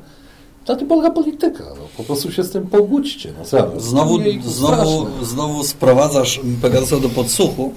[0.68, 1.64] Na tym polega polityka.
[1.64, 1.82] No.
[1.98, 3.34] Po prostu się z tym pogódźcie.
[3.40, 3.72] No, serio.
[3.78, 7.74] Znowu, znowu, znowu sprowadzasz Pegasusa do podsłuchu,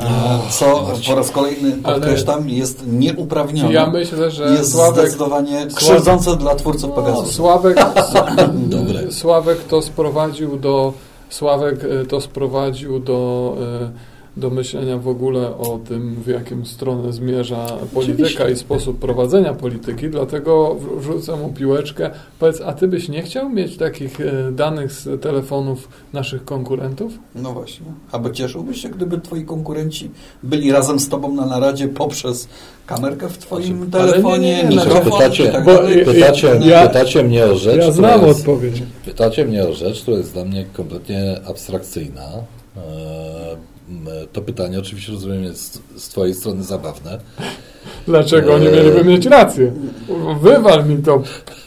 [0.00, 0.04] e,
[0.50, 3.72] co po raz kolejny podkreślam, jest nieuprawnione.
[3.72, 7.32] Ja myślę, że jest Sławek, zdecydowanie krzywdzące dla twórców Pegasusa.
[7.32, 7.76] Sławek,
[8.54, 9.12] Dobre.
[9.12, 10.92] Sławek to sprowadził do
[11.32, 17.12] Sławek y, to sprowadził do, y, do myślenia w ogóle o tym, w jaką stronę
[17.12, 18.50] zmierza polityka Oczywiście.
[18.50, 22.10] i sposób prowadzenia polityki, dlatego wrzucę mu piłeczkę.
[22.38, 27.12] Powiedz, a ty byś nie chciał mieć takich y, danych z telefonów naszych konkurentów?
[27.34, 27.86] No właśnie.
[28.12, 30.10] Albo cieszyłbyś się, gdyby twoi konkurenci
[30.42, 32.48] byli razem z tobą na naradzie poprzez
[32.86, 35.78] kamerkę w twoim Ale telefonie, nie, nie, nie, mikrofon pytacie- tak bo-.
[36.12, 38.82] Pytacie, Ja- pytacie mnie o rzecz, Ja znam jest, odpowiedź.
[39.04, 42.22] Pytacie mnie o rzecz, która jest dla mnie kompletnie abstrakcyjna.
[42.76, 42.82] Eee,
[44.32, 47.18] To pytanie oczywiście rozumiem jest z Twojej strony zabawne.
[48.06, 48.72] Dlaczego oni Eee.
[48.76, 49.72] mieliby mieć rację?
[50.42, 51.22] Wywal mi to.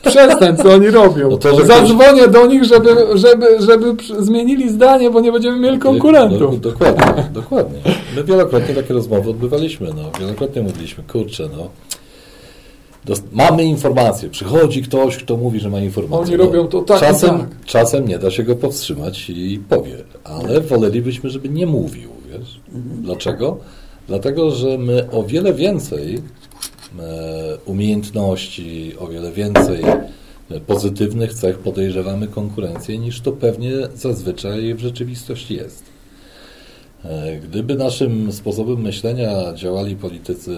[0.05, 1.29] Przestań, co oni robią.
[1.29, 6.61] No to, Zadzwonię do nich, żeby, żeby, żeby zmienili zdanie, bo nie będziemy mieli konkurentów.
[6.61, 7.79] dokładnie, dokładnie.
[8.15, 9.87] My wielokrotnie takie rozmowy odbywaliśmy.
[9.95, 10.11] No.
[10.19, 11.69] Wielokrotnie mówiliśmy, kurczę, no.
[13.05, 16.35] Dost- mamy informację, przychodzi ktoś, kto mówi, że ma informację.
[16.35, 17.47] Oni robią to tak czasem, tak.
[17.65, 22.59] Czasem nie da się go powstrzymać i powie, ale wolelibyśmy, żeby nie mówił, wiesz.
[23.01, 23.57] Dlaczego?
[24.07, 26.15] Dlatego, że my o wiele więcej
[26.99, 29.83] e, umiejętności, o wiele więcej
[30.49, 35.83] e, pozytywnych cech podejrzewamy konkurencję, niż to pewnie zazwyczaj w rzeczywistości jest.
[37.05, 40.57] E, Gdyby naszym sposobem myślenia działali politycy,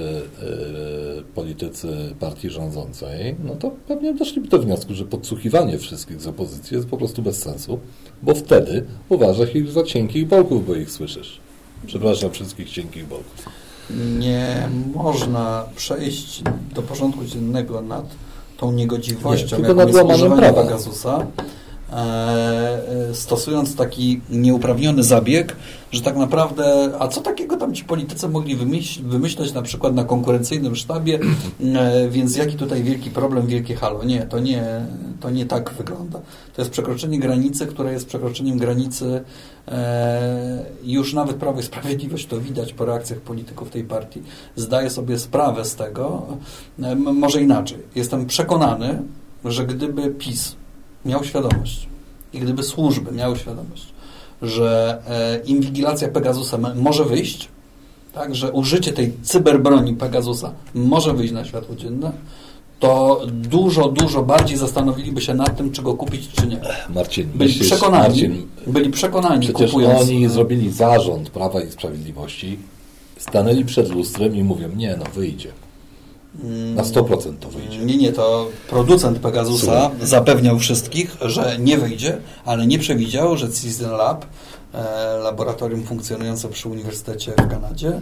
[1.36, 1.88] politycy
[2.20, 6.98] partii rządzącej, no to pewnie doszliby do wniosku, że podsłuchiwanie wszystkich z opozycji jest po
[6.98, 7.80] prostu bez sensu,
[8.24, 11.47] bo wtedy uważasz ich za cienkich bolków, bo ich słyszysz.
[11.86, 13.46] Przepraszam wszystkich cienkich bolków.
[14.20, 16.44] Nie można przejść
[16.76, 18.06] do porządku dziennego nad
[18.58, 20.64] tą niegodziwością, Nie, tylko jaką nad jest używanie prawa.
[20.64, 21.28] Pegasusa,
[23.14, 25.56] stosując taki nieuprawniony zabieg,
[25.92, 28.56] że tak naprawdę, a co takiego tam ci politycy mogli
[29.04, 31.20] wymyśl, na przykład na konkurencyjnym sztabie,
[31.76, 34.04] e, więc jaki tutaj wielki problem, wielkie halo.
[34.04, 34.86] Nie, to nie,
[35.20, 36.20] to nie tak wygląda.
[36.56, 39.24] To jest przekroczenie granicy, które jest przekroczeniem granicy
[39.68, 44.24] e, już nawet Prawo i Sprawiedliwość to widać po reakcjach polityków tej partii.
[44.56, 46.28] Zdaje sobie sprawę z tego,
[46.84, 47.78] e, może inaczej.
[47.96, 49.02] Jestem przekonany,
[49.46, 50.56] że gdyby PiS
[51.06, 51.88] miał świadomość
[52.34, 53.86] i gdyby służby miały świadomość,
[54.42, 57.50] że e, inwigilacja Pegasusa może wyjść,
[58.14, 62.12] tak, że użycie tej cyberbroni Pegasusa może wyjść na światło dzienne,
[62.80, 66.60] to dużo, dużo bardziej zastanowiliby się nad tym, czy go kupić, czy nie.
[66.96, 70.02] Marcin, Byli myślisz, przekonani, Marcin, byli przekonani przecież kupując...
[70.02, 72.60] oni zrobili zarząd Prawa i Sprawiedliwości,
[73.18, 75.50] stanęli przed lustrem i mówią, nie no, wyjdzie.
[76.76, 77.78] Na 100% to wyjdzie.
[77.86, 83.92] Nie, nie, to producent Pegasusa zapewniał wszystkich, że nie wyjdzie, ale nie przewidział, że Citizen
[83.92, 84.26] Lab,
[84.74, 88.02] e, laboratorium funkcjonujące przy Uniwersytecie w Kanadzie,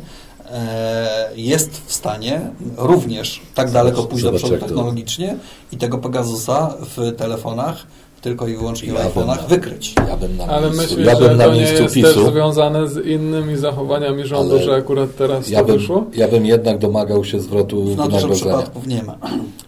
[0.52, 2.42] e, jest w stanie
[2.78, 5.38] również tak daleko pójść do zobacz, przodu jak to- technologicznie
[5.72, 7.88] i tego Pegasusa w telefonach,
[8.26, 9.94] tylko i wyłącznie Ja bym iPhone'ach, na- wykryć.
[10.10, 12.34] Ja bym na Ale miejscu, myślisz, ja bym że na to nie jest PiSu, też
[12.34, 16.06] związane z innymi zachowaniami rządu, Ale że akurat teraz ja to bym, wyszło?
[16.16, 18.36] ja bym jednak domagał się zwrotu W naturze wynagrodzenia.
[18.56, 19.18] przypadków nie ma.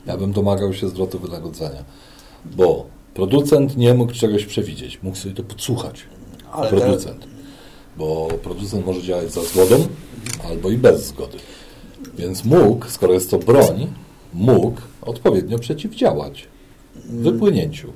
[0.05, 1.83] Ja bym domagał się zwrotu wynagrodzenia.
[2.45, 4.99] Bo producent nie mógł czegoś przewidzieć.
[5.03, 6.03] Mógł sobie to podsłuchać.
[6.51, 7.27] Ale te, producent.
[7.97, 9.75] Bo producent może działać za zgodą
[10.49, 11.37] albo i bez zgody.
[12.17, 13.87] Więc mógł, skoro jest to broń,
[14.33, 16.47] mógł odpowiednio przeciwdziałać
[17.09, 17.87] wypłynięciu.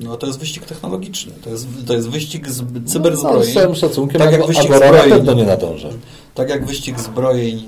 [0.00, 3.54] No to jest wyścig technologiczny, to jest, to jest wyścig z No, z cyberzbrojeń.
[3.54, 5.36] całym szacunkiem, tak jak wyścig zbrojeń.
[5.36, 5.88] nie nadąża.
[6.34, 7.66] Tak jak wyścig zbrojeń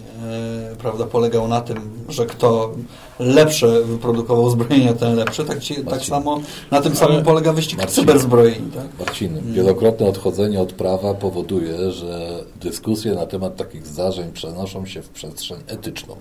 [0.72, 2.70] e, prawda, polegał na tym, że kto
[3.18, 6.40] lepsze wyprodukował zbrojenia, ten lepszy, tak, ci, tak samo
[6.70, 7.94] na tym samym polega wyścig Marcin.
[7.94, 8.70] cyberzbrojeń.
[8.74, 9.06] Tak?
[9.06, 15.08] Marcin, wielokrotne odchodzenie od prawa powoduje, że dyskusje na temat takich zdarzeń przenoszą się w
[15.08, 16.16] przestrzeń etyczną.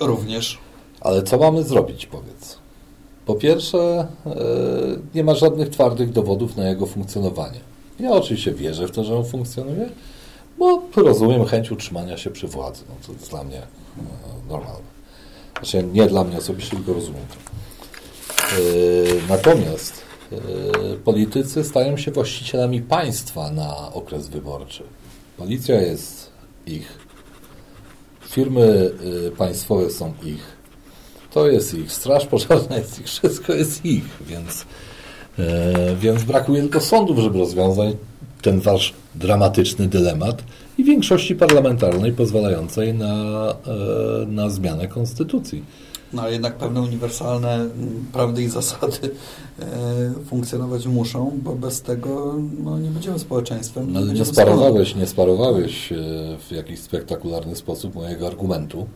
[0.00, 0.58] Również.
[1.00, 2.58] Ale co mamy zrobić, powiedz?
[3.26, 4.34] Po pierwsze, e,
[5.14, 7.60] nie ma żadnych twardych dowodów na jego funkcjonowanie.
[8.00, 9.88] Ja oczywiście wierzę w to, że on funkcjonuje,
[10.58, 12.84] bo rozumiem chęć utrzymania się przy władzy.
[12.88, 13.62] No, to jest dla mnie e,
[14.48, 14.96] normalne.
[15.58, 17.36] Znaczy nie dla mnie osobiście, tylko rozumiem to.
[18.36, 20.06] E, Natomiast
[21.04, 24.82] politycy stają się właścicielami państwa na okres wyborczy.
[25.36, 26.30] Policja jest
[26.66, 26.98] ich,
[28.20, 28.90] firmy
[29.38, 30.55] państwowe są ich,
[31.36, 34.64] to jest ich, straż pożarna jest ich, wszystko jest ich, więc,
[35.38, 37.96] e, więc brakuje tylko sądów, żeby rozwiązać
[38.42, 40.42] ten wasz dramatyczny dylemat
[40.78, 43.14] i większości parlamentarnej pozwalającej na,
[43.50, 45.64] e, na zmianę konstytucji.
[46.12, 47.70] No ale jednak pewne uniwersalne m,
[48.12, 49.10] prawdy i zasady
[49.58, 49.64] e,
[50.26, 53.92] funkcjonować muszą, bo bez tego no, nie będziemy społeczeństwem.
[53.92, 55.96] No, nie sparowałeś, nie sparowałeś e,
[56.48, 58.86] w jakiś spektakularny sposób mojego argumentu,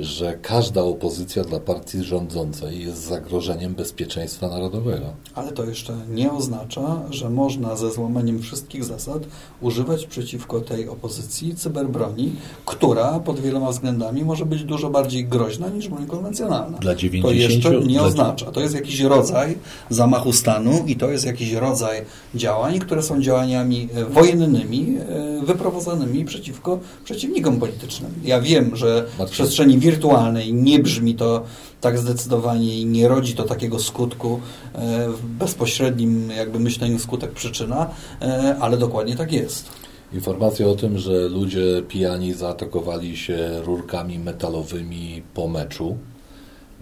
[0.00, 5.06] że każda opozycja dla partii rządzącej jest zagrożeniem bezpieczeństwa narodowego.
[5.34, 9.22] Ale to jeszcze nie oznacza, że można ze złamaniem wszystkich zasad
[9.60, 12.32] używać przeciwko tej opozycji cyberbroni,
[12.66, 16.78] która pod wieloma względami może być dużo bardziej groźna niż broń konwencjonalna.
[16.78, 18.52] Dla To 90 jeszcze nie oznacza.
[18.52, 19.58] To jest jakiś rodzaj
[19.90, 26.24] zamachu stanu i to jest jakiś rodzaj działań, które są działaniami e, wojennymi e, wyprowadzonymi
[26.24, 28.10] przeciwko przeciwnikom politycznym.
[28.24, 31.44] Ja wiem, że w przestrzeni wirtualnej nie brzmi to
[31.80, 34.40] tak zdecydowanie i nie rodzi to takiego skutku
[34.74, 37.90] e, w bezpośrednim jakby myśleniu skutek przyczyna,
[38.22, 39.68] e, ale dokładnie tak jest.
[40.12, 45.96] Informacja o tym, że ludzie pijani zaatakowali się rurkami metalowymi po meczu,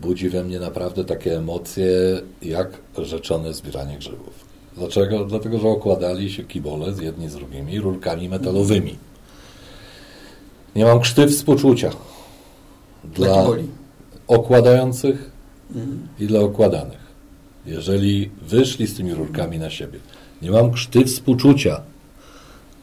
[0.02, 1.90] budzi we mnie naprawdę takie emocje,
[2.42, 4.46] jak rzeczone zbieranie grzybów.
[4.76, 5.24] Dlaczego?
[5.24, 8.96] Dlatego, że okładali się kibole z jedni z drugimi rurkami metalowymi.
[10.76, 11.90] Nie mam krzty współczucia
[13.14, 13.46] Dla
[14.26, 15.36] okładających
[15.74, 16.08] Mhm.
[16.20, 17.06] i dla okładanych.
[17.66, 19.98] Jeżeli wyszli z tymi rurkami na siebie.
[20.42, 21.80] Nie mam krzty współczucia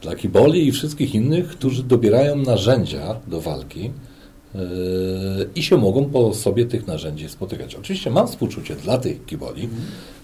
[0.02, 3.90] dla kiboli i wszystkich innych, którzy dobierają narzędzia do walki
[4.54, 4.60] yy,
[5.54, 7.74] i się mogą po sobie tych narzędzi spotykać.
[7.74, 9.68] Oczywiście mam współczucie dla tych kiboli,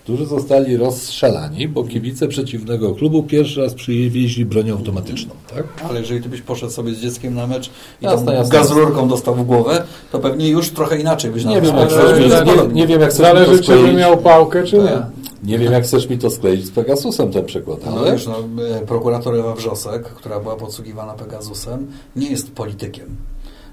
[0.05, 5.35] którzy zostali rozstrzelani, bo kibice przeciwnego klubu pierwszy raz przywieźli broń automatyczną.
[5.55, 5.65] Tak?
[5.91, 7.71] Ale jeżeli ty byś poszedł sobie z dzieckiem na mecz
[8.03, 8.53] i Jasne, tam jasne.
[8.59, 11.77] gaz rurką dostał w głowę, to pewnie już trochę inaczej byś na Nie to wiem,
[11.77, 12.09] jak spojrzał.
[12.15, 13.97] chcesz mi, ale- nie, nie wiem, jak Zależy, to czy by skleić.
[13.99, 15.03] miał pałkę, czy nie.
[15.45, 18.65] Nie wiem, jak chcesz mi to skleić z Pegasusem ten przykład, No ale wiesz, no,
[18.77, 21.87] e, prokurator Ewa Wrzosek, która była podsługiwana Pegasusem,
[22.17, 23.07] nie jest politykiem.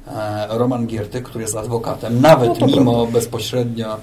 [0.07, 3.11] E, Roman Giertyk, który jest adwokatem, nawet No mimo prawda.
[3.19, 3.97] bezpośrednio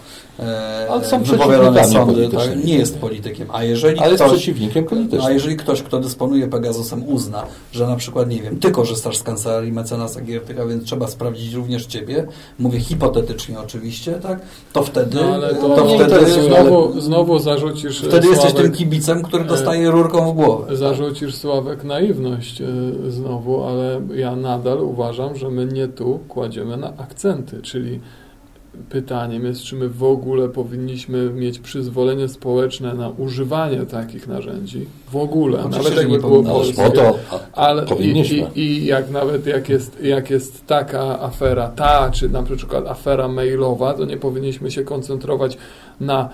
[0.90, 2.64] Ale są wypowiadane przeciwnikami sądy, tak, politycznymi.
[2.64, 3.49] nie jest politykiem.
[3.53, 5.23] A jeżeli ale jest ktoś, przeciwnikiem politycznym.
[5.23, 9.23] a jeżeli ktoś, kto dysponuje Pegasusem uzna, że na przykład, nie wiem, ty korzystasz z
[9.23, 12.27] kancelarii mecenasa Giertyka, więc trzeba sprawdzić również ciebie,
[12.59, 14.40] mówię hipotetycznie oczywiście, tak,
[14.73, 18.73] to wtedy, No ale to, to nie wtedy, znowu, znowu zarzucisz wtedy jesteś Sławek, tym
[18.73, 20.77] kibicem, który e, dostaje rurką w głowę.
[20.77, 22.66] Zarzucisz Sławek naiwność e,
[23.09, 28.01] znowu, ale ja nadal uważam, że my nie tu kładziemy na akcenty, czyli
[28.91, 34.87] pytaniem jest, czy my w ogóle powinniśmy mieć przyzwolenie społeczne na używanie takich narzędzi.
[35.11, 36.83] W ogóle, Oczywiście, nawet jakby było polskie.
[36.83, 37.19] po to
[37.53, 42.43] Ale i, i, i jak nawet jak jest, jak jest taka afera, ta, czy na
[42.43, 45.59] przykład afera mailowa, to nie powinniśmy się koncentrować
[46.01, 46.29] na,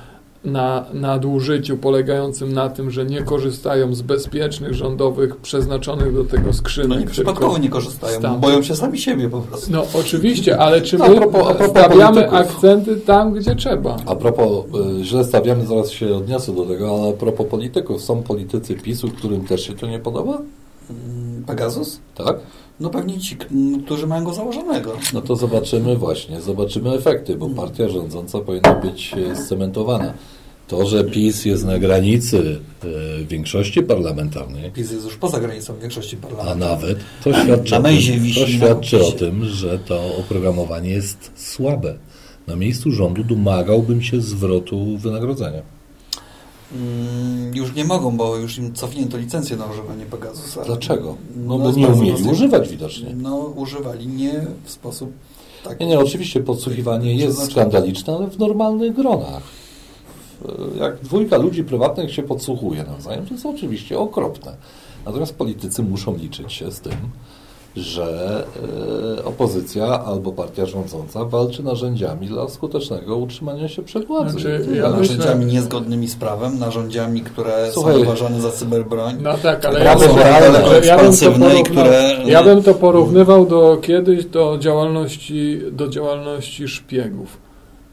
[0.44, 6.88] na nadużyciu polegającym na tym, że nie korzystają z bezpiecznych, rządowych, przeznaczonych do tego skrzynek.
[6.90, 8.42] No nie przypadkowo nie korzystają, stamtąd.
[8.42, 9.72] boją się sami siebie po prostu.
[9.72, 12.54] No oczywiście, ale czy No, my a propos- a propos stawiamy polityków.
[12.54, 13.96] akcenty tam, gdzie trzeba?
[14.06, 14.64] A propos,
[15.00, 19.08] y, źle stawiamy, zaraz się odniosę do tego, ale a propos polityków, są politycy PiSu,
[19.08, 20.38] którym też się to nie podoba?
[21.46, 22.00] Pegasus?
[22.14, 22.36] Tak?
[22.80, 23.36] No pewnie ci,
[23.84, 24.92] którzy mają go założonego.
[25.14, 30.12] No to zobaczymy właśnie, zobaczymy efekty, bo partia rządząca powinna być e, scementowana.
[30.68, 32.60] To, że PiS jest na granicy
[33.20, 36.58] e, większości parlamentarnej, PiS jest już poza granicą większości a parlamentu.
[36.58, 41.94] nawet to świadczy, Na tym, wisi to świadczy o tym, że to oprogramowanie jest słabe.
[42.46, 45.62] Na miejscu rządu domagałbym się zwrotu wynagrodzenia.
[46.74, 50.64] Mm, już nie mogą, bo już im cofnięto licencję na używanie Pegasusa.
[50.64, 51.16] Dlaczego?
[51.36, 53.14] No, No, bo nie bardzo umieli prostej- używać widocznie.
[53.16, 55.12] No, używali nie w sposób
[55.64, 55.84] taki.
[55.84, 59.42] Nie, nie, oczywiście podsłuchiwanie jest znaczy- skandaliczne, ale w normalnych gronach.
[60.40, 64.56] W- Jak dwójka ludzi prywatnych się podsłuchuje nawzajem, to jest oczywiście okropne.
[65.06, 66.92] Natomiast politycy muszą liczyć się z tym,
[67.76, 68.44] że
[69.18, 74.30] e, opozycja albo partia rządząca walczy narzędziami dla skutecznego utrzymania się przed władzą.
[74.30, 77.94] Znaczy, Ja narzędziami myślę- niezgodnymi z prawem, narzędziami, które Słuchaj.
[77.94, 79.16] są uważane za cyberbroń.
[79.22, 82.62] No tak, ale ja, bym- ale ja, bym to ekspansywne i porównał, które- ja bym
[82.62, 87.38] to porównywał do kiedyś do działalności, do działalności szpiegów.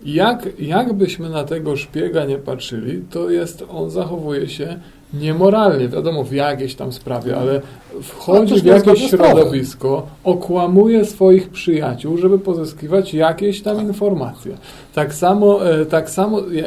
[0.05, 4.79] Jak, jak byśmy na tego szpiega nie patrzyli, to jest, on zachowuje się
[5.13, 7.61] niemoralnie, wiadomo, w jakiejś tam sprawie, ale Ale
[8.01, 14.57] wchodzi w jakieś środowisko, okłamuje swoich przyjaciół, żeby pozyskiwać jakieś tam informacje.
[14.93, 16.65] Tak samo, e, tak samo ja,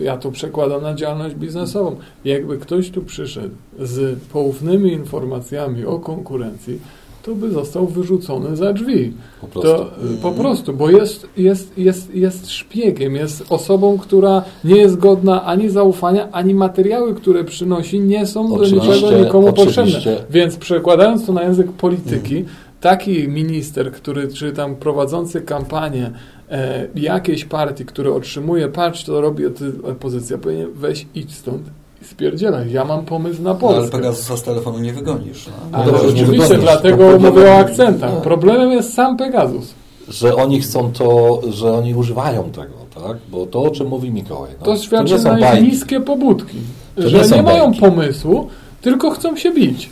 [0.00, 1.96] ja to przekładam na działalność biznesową.
[2.24, 6.80] Jakby ktoś tu przyszedł z poufnymi informacjami o konkurencji,
[7.24, 9.12] to by został wyrzucony za drzwi.
[9.40, 9.70] Po prostu.
[9.70, 14.96] To y, po prostu, bo jest, jest, jest, jest szpiegiem, jest osobą, która nie jest
[14.96, 19.82] godna ani zaufania, ani materiały, które przynosi, nie są do Oczywiście, niczego nikomu oczywiście.
[19.82, 20.24] potrzebne.
[20.30, 22.44] Więc przekładając to na język polityki,
[22.80, 26.10] taki minister, który, czy tam prowadzący kampanię
[26.50, 29.42] e, jakiejś partii, który otrzymuje, patrz, to robi
[29.82, 31.62] opozycja, powinien weź idź stąd
[32.06, 32.72] spierdzielaj.
[32.72, 33.96] Ja mam pomysł na No, ale Polskę.
[33.96, 35.46] Pegasusa z telefonu nie wygonisz.
[35.46, 35.78] No.
[35.78, 36.62] Ale dobrze, nie oczywiście, wygonisz.
[36.64, 38.10] dlatego To mówię o akcentach.
[38.14, 38.20] No.
[38.20, 39.74] Problemem jest sam Pegasus.
[40.08, 43.16] Że oni chcą to, że oni używają tego, tak?
[43.30, 44.50] Bo to, o czym mówi Mikołaj.
[44.60, 46.58] No, To świadczy nie są na ich niskie pobudki.
[46.96, 48.48] To że nie nie mają pomysłu,
[48.80, 49.90] tylko chcą się bić.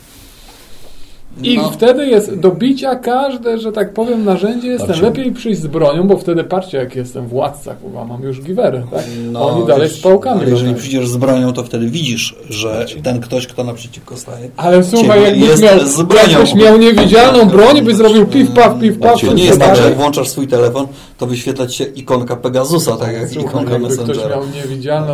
[1.41, 1.69] I No.
[1.69, 5.05] wtedy jest do bicia każde, że tak powiem, narzędzie jest ten Patrzcie.
[5.05, 9.03] lepiej przyjść z bronią, bo wtedy patrzcie, jak jestem władca, kurwa, mam już giwerę, tak?
[9.31, 10.35] No, Oni dalej wiesz, z pałkami.
[10.41, 10.79] Ale jeżeli latają.
[10.81, 15.61] przyjdziesz z bronią, to wtedy widzisz, że ten ktoś, kto naprzeciwko staje, Ale słuchaj, jakbyś
[15.61, 16.29] miał, z bronią.
[16.29, 19.21] jakbyś miał niewidzialną broń, by zrobił piw, paw, piw, paw.
[19.21, 23.13] To nie jest tak, że jak włączasz swój telefon, to wyświetla się ikonka Pegasusa, tak
[23.13, 24.35] jak Słuchaj, ikonka jakby ktoś Messengera.
[24.35, 25.13] miał niewidzialną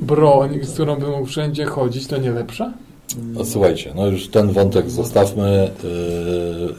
[0.00, 2.72] broń, z którą by mógł wszędzie chodzić, to nie lepsza?
[3.44, 5.70] Słuchajcie, no już ten wątek zostawmy.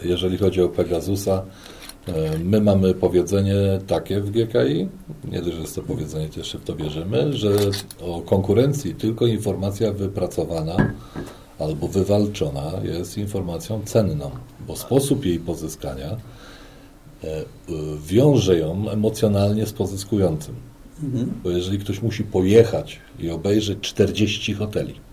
[0.03, 1.43] Yy, Jeżeli chodzi o Pegasusa,
[2.07, 3.55] yy, my mamy powiedzenie
[3.87, 4.87] takie w GKI,
[5.31, 7.49] nie dość, że jest to powiedzenie, to jeszcze w to wierzymy, że
[8.01, 10.93] o konkurencji tylko informacja wypracowana
[11.59, 14.31] albo wywalczona jest informacją cenną,
[14.67, 16.17] bo sposób jej pozyskania
[17.23, 17.29] yy,
[18.07, 20.55] wiąże ją emocjonalnie z pozyskującym.
[21.03, 21.33] Mhm.
[21.43, 25.04] Bo jeżeli ktoś musi pojechać i obejrzeć 40 hoteli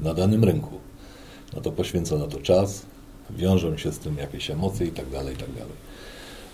[0.00, 0.74] na danym rynku,
[1.54, 2.82] no to poświęca na to czas,
[3.30, 5.86] wiążą się z tym jakieś emocje i tak dalej, i tak dalej.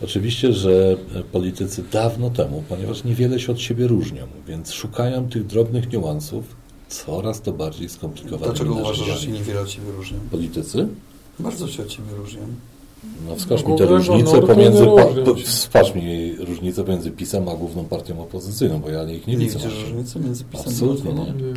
[0.05, 5.47] Oczywiście, że e, politycy dawno temu, ponieważ niewiele się od siebie różnią, więc szukają tych
[5.47, 6.45] drobnych niuansów
[6.89, 8.45] coraz to bardziej skomplikowanych.
[8.45, 10.19] Dlaczego uważasz, że się niewiele od Ciebie różnią?
[10.31, 10.89] Politycy?
[11.39, 12.41] Bardzo się od Ciebie różnią.
[13.29, 14.87] No wskaż mi te różnice pomiędzy,
[15.37, 19.45] nie wskaż mi różnicę pomiędzy PiSem a główną partią opozycyjną, bo ja ich nie, Nie
[19.45, 19.59] widzę.
[19.59, 21.25] widzisz różnicy między pisem Absolutnie a nie.
[21.25, 21.55] Nie.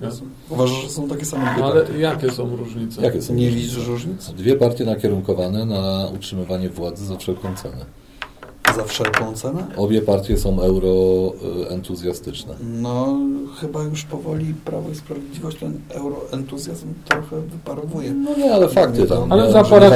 [0.00, 0.08] Ja-
[0.50, 1.88] Uważasz, że są takie same dwie No, partie?
[1.90, 3.02] ale jakie są różnice?
[3.02, 4.26] Jakie są Nie widzisz różnic?
[4.32, 7.84] Dwie partie nakierunkowane na utrzymywanie władzy za wszelką cenę.
[8.76, 9.66] Za wszelką cenę?
[9.76, 12.54] Obie partie są euroentuzjastyczne.
[12.82, 13.18] No,
[13.60, 18.10] chyba już powoli Prawo i Sprawiedliwość ten euroentuzjazm trochę wyparowuje.
[18.14, 19.32] No nie, ale fakty tam.
[19.32, 19.90] Ale za parę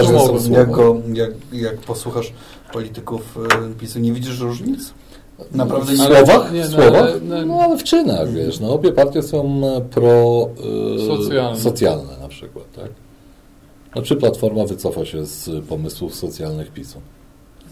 [1.14, 2.32] jak, jak posłuchasz
[2.72, 3.38] polityków
[3.72, 4.94] y, PiSu, nie widzisz różnic?
[5.52, 6.52] Naprawdę W nie Ale- słowach?
[6.52, 6.94] nie, no, słowach?
[6.94, 8.60] ale- no- No ale w czynach, wiesz.
[8.60, 10.48] No, obie partie są e, pro
[10.96, 11.60] e, Socjalne.
[11.60, 12.90] socjalne na przykład, tak?
[13.96, 17.00] No, czy Platforma wycofa się z pomysłów socjalnych PiSu?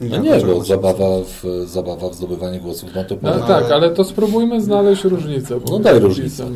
[0.00, 3.74] No nie, bo zabawa w, zabawa w zdobywanie głosów na to No, No, tak, ale-
[3.74, 5.60] ale to spróbujmy znaleźć różnicę.
[5.70, 6.46] No daj różnicę.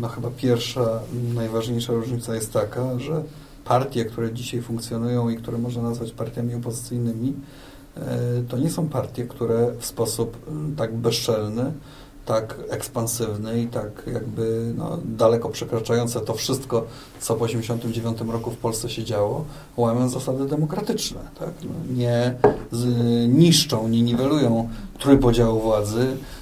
[0.00, 1.00] No chyba pierwsza,
[1.34, 3.22] najważniejsza różnica jest taka, że
[3.64, 7.32] partie, które dzisiaj funkcjonują i które można nazwać partiami opozycyjnymi,
[8.48, 11.72] to nie są partie, które w sposób mm, tak bezczelny,
[12.26, 16.86] tak ekspansywny i tak jakby no, daleko przekraczające to wszystko,
[17.20, 19.44] co po 1989 roku w Polsce się działo,
[19.76, 21.20] łamią zasady demokratyczne.
[21.38, 21.50] Tak?
[21.64, 22.34] No, nie
[22.72, 22.86] z,
[23.28, 24.68] niszczą, nie niwelują
[24.98, 26.39] trójpodziału władzy, e,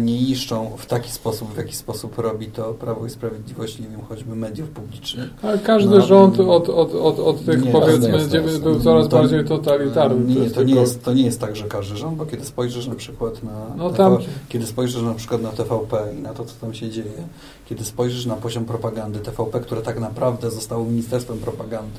[0.00, 4.00] nie niszczą w taki sposób, w jaki sposób robi to Prawo i Sprawiedliwość, nie wiem,
[4.08, 5.30] choćby mediów publicznych.
[5.42, 8.58] Ale każdy No, rząd od, od, od, od tych nie, powiedzmy dziewię- jasne.
[8.60, 10.24] był coraz To- bardziej totalitarny.
[10.24, 12.44] Nie, nie, jest to, nie jest, to nie jest tak, że każdy rząd, bo kiedy
[12.44, 16.44] spojrzysz na przykład na, No TV, kiedy spojrzysz na przykład na TVP i na to,
[16.44, 17.28] co tam się dzieje,
[17.66, 21.98] kiedy spojrzysz na poziom propagandy TVP, które tak naprawdę zostało ministerstwem propagandy,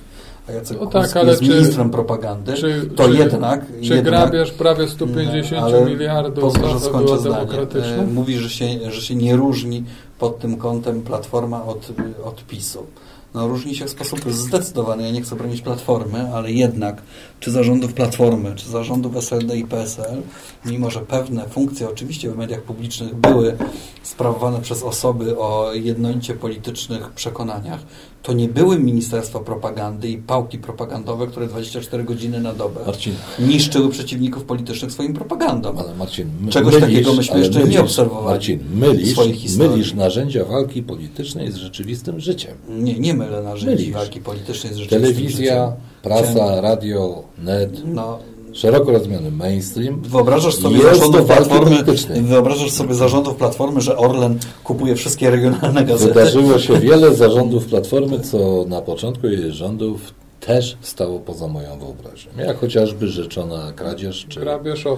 [0.50, 3.66] a Jacek No tak, ale jest czy- ministrem propagandy, Czy, to czy, jednak...
[3.82, 7.60] Czy jednak prawie 150 ale miliardów Pozwól, że skończę zdanie.
[8.00, 9.84] E, Mówi, że się, że się nie różni
[10.20, 11.92] pod tym kątem Platforma od,
[12.24, 12.86] od PiSu.
[13.34, 15.04] No różni się w sposób zdecydowany.
[15.04, 17.02] Ja nie chcę bronić Platformy, ale jednak
[17.40, 20.22] czy zarządów Platformy, czy zarządów SLD i PSL,
[20.66, 23.58] mimo że pewne funkcje oczywiście w mediach publicznych były
[24.04, 27.80] sprawowane przez osoby o jednolicie politycznych przekonaniach,
[28.24, 33.90] to nie były ministerstwa propagandy i pałki propagandowe, które 24 godziny na dobę Marcin, niszczyły
[33.90, 35.78] przeciwników politycznych swoim propagandą.
[35.78, 39.18] ale Marcin, my, Czegoś mylisz, takiego myśmy jeszcze nie mylisz, obserwowali Marcin, mylisz,
[39.58, 42.52] mylisz narzędzia walki politycznej z rzeczywistym życiem.
[42.70, 43.94] Nie, nie mylę narzędzi Mylisz.
[43.96, 45.82] walki politycznej z rzeczywistym Telewizja, życiem.
[46.04, 48.20] prasa, Chciałem- radio, net, No,
[48.54, 50.02] szeroko rozumiany mainstream.
[50.02, 51.84] wyobrażasz sobie zarządów Platformy,
[52.22, 56.14] wyobrażasz sobie zarządów Platformy, że Orlen kupuje wszystkie regionalne gazety?
[56.14, 62.32] Wydarzyło się wiele zarządów Platformy, co na początku jej rządów też stało poza moją wyobraźnią.
[62.38, 64.96] Jak chociażby rzeczona kradzież, czy, Grabież e,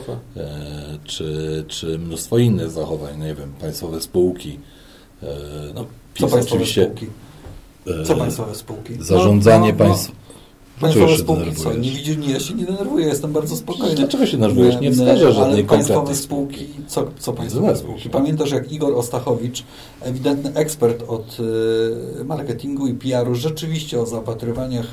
[1.04, 4.60] czy, czy mnóstwo innych zachowań, nie wiem, państwowe spółki.
[5.24, 5.28] E,
[5.76, 5.86] no,
[6.20, 6.84] Co państwowe oczywiście.
[6.84, 7.08] spółki?
[8.02, 8.94] e, Co państwowe spółki?
[9.00, 9.90] Zarządzanie No, no, no.
[9.90, 10.12] państw.
[10.80, 11.74] Państwowe się spółki, co?
[11.74, 13.96] Nie widzisz, nie, ja się nie denerwuję, jestem bardzo spokojny.
[13.96, 14.80] Dlaczego się denerwujesz?
[14.82, 18.10] Nie wskażę ale żadnej państwowe spółki, co, co państwowe spółki?
[18.10, 19.64] Pamiętasz, jak Igor Ostachowicz,
[20.02, 21.38] ewidentny ekspert od
[22.20, 24.88] e, marketingu i PR-u, rzeczywiście o zaopatrywaniach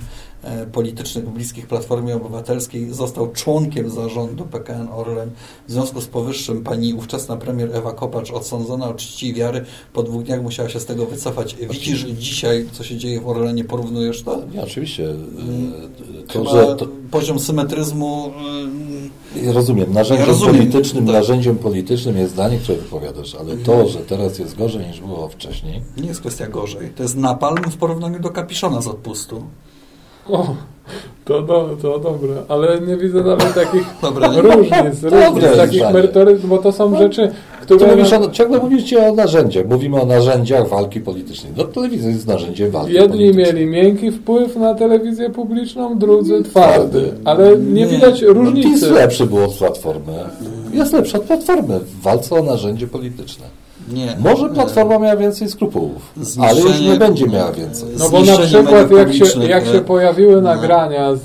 [0.72, 5.30] politycznych bliskich Platformie Obywatelskiej, został członkiem zarządu PKN Orlen.
[5.68, 10.02] W związku z powyższym pani ówczesna premier Ewa Kopacz, odsądzona o czci i wiary, po
[10.02, 11.56] dwóch dniach musiała się z tego wycofać.
[11.70, 14.38] Widzisz dzisiaj, co się dzieje w Orlenie, porównujesz to?
[14.54, 15.10] Nie, oczywiście.
[15.10, 18.32] e, To, że to, poziom symetryzmu
[19.42, 21.14] Ja rozumiem, narzędziem Ja rozumiem, politycznym, tak.
[21.14, 25.82] narzędziem politycznym jest zdanie, które wypowiadasz, ale to, że teraz jest gorzej niż było wcześniej,
[25.96, 26.90] nie jest kwestia gorzej.
[26.96, 29.42] To jest napalm w porównaniu do kapiszona z odpustu.
[30.32, 30.54] O,
[31.24, 36.46] to, do, to dobre, ale nie widzę nawet takich Dobra, różnic, Dobre różnic takich merytorycznych,
[36.46, 37.30] bo to są rzeczy,
[37.66, 37.96] tu które...
[37.96, 41.52] mówisz o, ciągle mówicie o narzędziach, mówimy o narzędziach walki politycznej.
[41.56, 43.46] No telewizja jest narzędziem walki Jedni politycznej.
[43.54, 47.86] mieli miękki wpływ na telewizję publiczną, drudzy twardy, ale nie, Nie.
[47.86, 48.90] widać No, PiS różnicy.
[48.92, 50.12] lepszy było od Platformy.
[50.72, 53.46] Jest lepszy od Platformy w walce o narzędzie polityczne.
[53.92, 54.16] Nie.
[54.18, 57.88] Może Platforma miała więcej skrupułów, ale już nie będzie miała więcej.
[57.98, 60.40] No bo na przykład jak się, jak się pojawiły no.
[60.40, 61.22] nagrania z,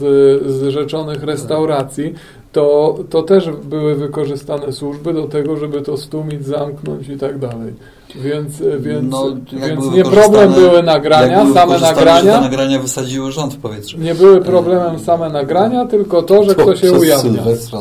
[0.51, 2.13] z rzeczonych restauracji,
[2.51, 7.74] to, to też były wykorzystane służby do tego, żeby to stłumić, zamknąć i tak dalej.
[8.16, 9.36] Więc, więc, No,
[9.68, 12.34] więc nie problem były nagrania, były same wykorzystane, że nagrania.
[12.34, 13.97] Te nagrania wysadziły rząd w powietrze.
[13.97, 17.43] Nie były problemem same nagrania, tylko to, że To kto się ujawnia.
[17.43, 17.80] Sylwestra.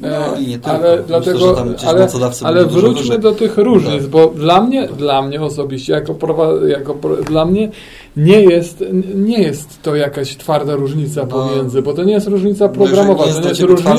[0.00, 0.70] No i nie tylko.
[0.70, 2.06] ale Myślę, dlatego, ale,
[2.42, 4.06] ale wróćmy do tych różnic, Tak.
[4.10, 6.94] bo dla mnie, dla mnie osobiście, jako, prowa- jako
[7.26, 7.70] dla mnie
[8.16, 8.84] nie jest,
[9.14, 13.40] nie jest to jakaś twarda różnica No, pomiędzy, bo to nie jest różnica programowa, to
[13.40, 13.96] nie jest różnica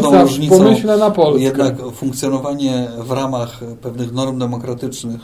[0.49, 1.43] pomyśle na Polskę.
[1.43, 5.22] Jednak funkcjonowanie w ramach pewnych norm demokratycznych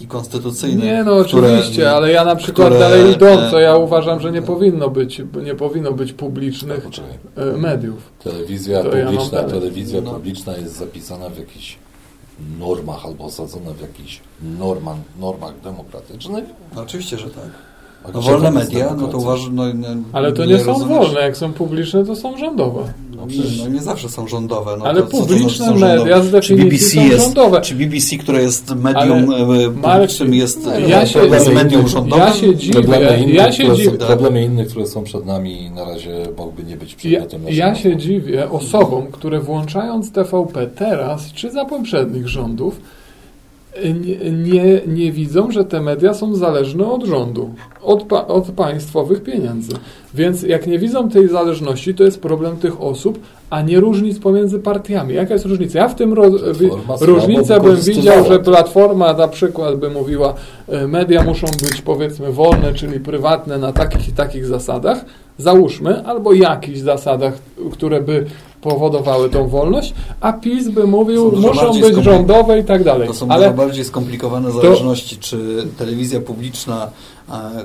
[0.00, 0.84] i konstytucyjnych.
[0.84, 3.00] Nie, no które- oczywiście, ale ja na przykład które, dalej
[3.54, 6.86] e, ja uważam, że nie powinno być, nie powinno być publicznych
[7.36, 8.12] e, mediów.
[8.24, 9.60] Telewizja To ja publiczna, dalej.
[9.60, 10.10] telewizja No.
[10.10, 11.78] publiczna jest zapisana w jakichś
[12.58, 14.20] normach albo osadzona w jakichś
[14.58, 16.44] normach, normach demokratycznych.
[16.76, 17.69] No, oczywiście, że tak.
[18.14, 19.54] No, wolne media, no to uważam...
[19.54, 22.80] No, no, Ale to nie, są rozumiesz- wolne, jak są publiczne, to są rządowe.
[23.16, 24.76] No, przecież, no nie zawsze są rządowe.
[24.78, 26.22] No, Ale to, to publiczne znaczy są media rządowe?
[26.22, 27.60] z definicji BBC są jest, rządowe.
[27.60, 31.82] Czy BBC, które jest medium Ale, e, publicznym, jest, ja ja się- jest ja medium
[31.82, 32.24] się- rządowym?
[32.26, 33.90] Ja się dziwię, Problemy innych, ja się które, dziwię.
[33.90, 37.58] są, problemy innych, które są przed nami na razie mogłyby nie być Ja, przedmiotem naszego
[37.58, 42.80] ja się dziwię osobom, które włączając TVP teraz, czy za poprzednich rządów,
[44.00, 47.50] nie, nie, nie widzą, że te media są zależne od rządu,
[47.82, 49.72] od, pa, od państwowych pieniędzy.
[50.14, 53.18] Więc jak nie widzą tej zależności, to jest problem tych osób,
[53.50, 55.14] a nie różnic pomiędzy partiami.
[55.14, 55.78] Jaka jest różnica?
[55.78, 56.24] Ja w tym ro,
[57.00, 58.40] różnicę bym widział, że.
[58.40, 60.34] Platforma na przykład by mówiła,
[60.68, 65.04] e, media muszą być powiedzmy wolne, czyli prywatne na takich i takich zasadach,
[65.38, 67.34] załóżmy, albo jakichś zasadach,
[67.72, 68.26] które by
[68.60, 73.08] powodowały tą wolność, a PiS by mówił, muszą być rządowe i tak dalej.
[73.08, 76.90] To są Ale dużo bardziej skomplikowane zależności, czy telewizja publiczna,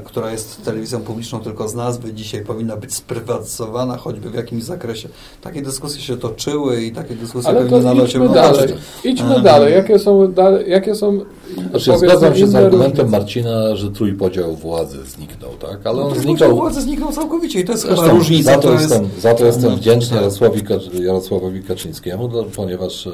[0.05, 5.09] która jest telewizją publiczną tylko z nazwy, dzisiaj powinna być sprywatyzowana, choćby w jakimś zakresie.
[5.41, 8.69] Takie dyskusje się toczyły i takie dyskusje Ale powinny to nadal się dalej.
[9.03, 9.73] Idźmy Em, dalej.
[9.73, 11.25] Jakie są, dalej, jakie są Znaczy,
[11.71, 13.09] powiedzmy, zgadzam się z argumentem?
[13.09, 15.79] Marcina, że trójpodział władzy zniknął, tak?
[15.87, 16.55] Ale on to zniknął.
[16.55, 18.51] władzy zniknął całkowicie i to jest Zresztą chyba różnica.
[18.53, 20.15] za to, jestem, jest, za to jestem No, wdzięczny.
[20.17, 23.11] Jarosławowi, Kac- Jarosławowi Kaczyńskiemu, no, ponieważ e,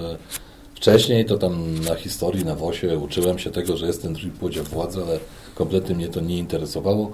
[0.76, 5.00] wcześniej to tam na historii, na WOSie uczyłem się tego, że jest ten trójpodział władzy,
[5.08, 5.20] ale
[5.62, 7.12] kompletnie mnie to nie interesowało.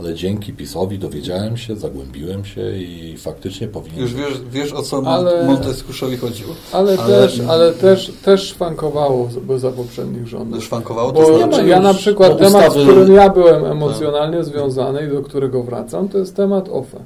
[0.00, 5.02] Ale dzięki PiSowi dowiedziałem się, zagłębiłem się i faktycznie powinien Już wiesz, wiesz o co
[5.06, 6.54] Ale- Montesquieuowi chodziło.
[6.72, 10.64] Ale, Ale- też, ale też, też szwankowało za- poprzednich rządów.
[10.64, 14.44] Szwankowało to Bo znaczy ja na przykład no, temat, ustawy- z którym ja byłem emocjonalnie
[14.44, 17.00] związany i do którego wracam, to jest temat OFE.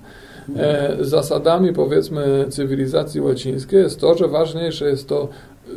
[0.56, 5.28] E, zasadami powiedzmy cywilizacji łacińskiej jest to, że ważniejsze jest to,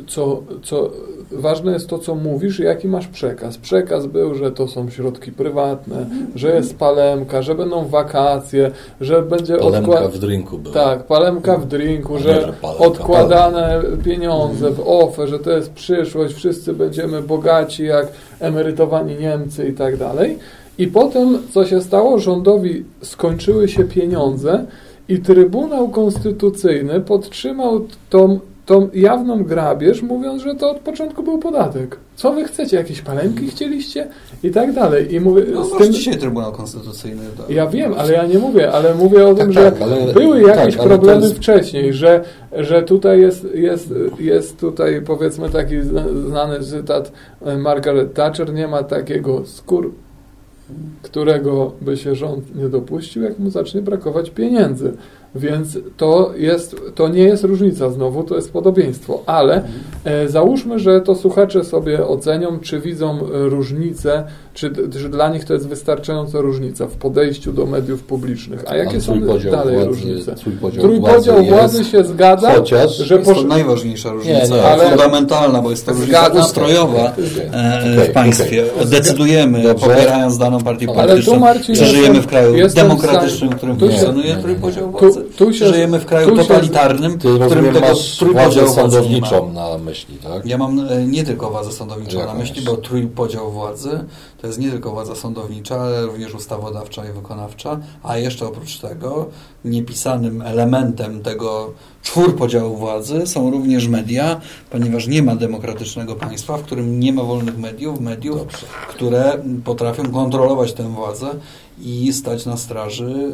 [0.08, 0.91] co, co
[1.32, 3.58] ważne jest to, co mówisz i jaki masz przekaz.
[3.58, 8.72] Przekaz był, że to są środki prywatne, że jest palemka, że będą wakacje,
[9.02, 10.12] że będzie Palemka odkład...
[10.12, 10.74] w drinku była.
[10.74, 16.36] Tak, palemka w drinku, że że palemka, odkładane pieniądze w OFE, że to jest przyszłość,
[16.36, 18.08] wszyscy będziemy bogaci jak
[18.39, 20.38] emerytowani Niemcy i tak dalej.
[20.78, 22.20] I potem, co się stało?
[22.20, 24.66] Rządowi skończyły się pieniądze
[25.10, 31.97] i Trybunał Konstytucyjny podtrzymał tą, tą jawną grabież, mówiąc, że to od początku był podatek.
[32.16, 32.78] Co wy chcecie?
[32.78, 34.07] Jakieś palemki chcieliście?
[34.43, 35.13] I tak dalej.
[35.13, 37.22] I mówię, No z tym, dzisiaj Trybunał Konstytucyjny.
[37.49, 40.41] Ja wiem, ale ja nie mówię, ale mówię o tym, Tak, że tak, ale- były
[40.41, 42.24] jakieś tak, problemy jest- wcześniej, że,
[42.57, 47.11] że tutaj jest, jest, jest tutaj powiedzmy taki zna- znany cytat
[47.45, 49.91] e, Margaret Thatcher, nie ma takiego skór,
[51.01, 54.93] którego by się rząd nie dopuścił, jak mu zacznie brakować pieniędzy.
[55.36, 59.24] Więc to, jest, to nie jest różnica znowu, to jest podobieństwo.
[59.26, 59.64] Ale
[60.04, 64.24] e, załóżmy, że to słuchacze sobie ocenią, czy widzą e, różnicę,
[64.56, 68.64] czy, czy dla nich to jest wystarczająca różnica w podejściu do mediów publicznych.
[68.68, 70.36] A jakie są trójpodział dalej władzy- różnice?
[70.36, 74.64] trójpodział Trójpodział władzy władzy jest, się zgadza, chociaż że Jest to najważniejsza różnica, Nie, nie,
[74.64, 77.26] ale- fundamentalna, bo jest to różnica ustrojowa Okej,
[78.01, 78.66] e, w państwie.
[78.76, 78.88] okej.
[78.88, 79.88] Decydujemy, Dobrze.
[79.88, 84.91] popierając daną partię polityczną, tu, czy żyjemy w kraju demokratycznym, w którym tu funkcjonuje trójpodział
[84.91, 88.68] Tu, władzy, tu czy się, żyjemy w kraju tu totalitarnym, w którym tego ma.
[88.68, 90.45] sądowniczą na myśli, tak?
[90.45, 93.89] Ja mam e, nie tylko władzę sądowniczą na myśli, bo trójpodział władzy
[94.42, 99.26] to jest nie tylko władza sądownicza, ale również ustawodawcza i wykonawcza, a jeszcze oprócz tego
[99.66, 101.72] niepisanym elementem tego
[102.04, 107.58] czwórpodziału władzy są również media, ponieważ nie ma demokratycznego państwa, w którym nie ma wolnych
[107.58, 108.66] mediów, mediów, Dobrze.
[108.90, 111.28] które potrafią kontrolować tę władzę
[111.82, 113.32] i stać na straży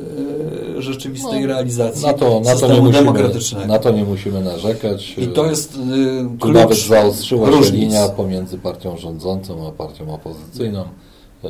[0.78, 3.68] e, rzeczywistej No, realizacji Na to, na, to nie systemu musimy, demokratycznego.
[3.68, 5.18] na to nie musimy narzekać.
[5.18, 5.78] I to jest y,
[6.40, 7.82] Tu nawet klucz zaostrzyła się różnic.
[7.82, 10.82] linia pomiędzy partią rządzącą a partią opozycyjną.
[11.44, 11.50] E,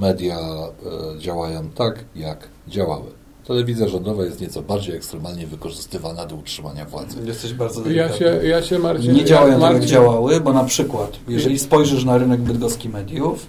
[0.00, 3.06] Media e, działają tak, jak działały.
[3.46, 7.16] Telewizja rządowa jest nieco bardziej ekstremalnie wykorzystywana do utrzymania władzy.
[7.24, 9.12] Jesteś bardzo Ja się, ja się Marcin...
[9.12, 13.46] Nie działają tak, Marcin, jak działały, bo na przykład, jeżeli spojrzysz na rynek bydgoski mediów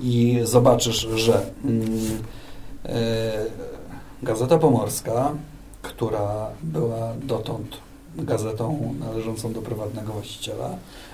[0.00, 1.46] i zobaczysz, że
[2.84, 3.44] e,
[4.22, 5.32] Gazeta Pomorska,
[5.82, 7.76] która była dotąd
[8.16, 10.70] gazetą należącą do prywatnego właściciela,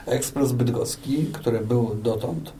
[0.06, 2.52] Ekspres Bydgoski, który był dotąd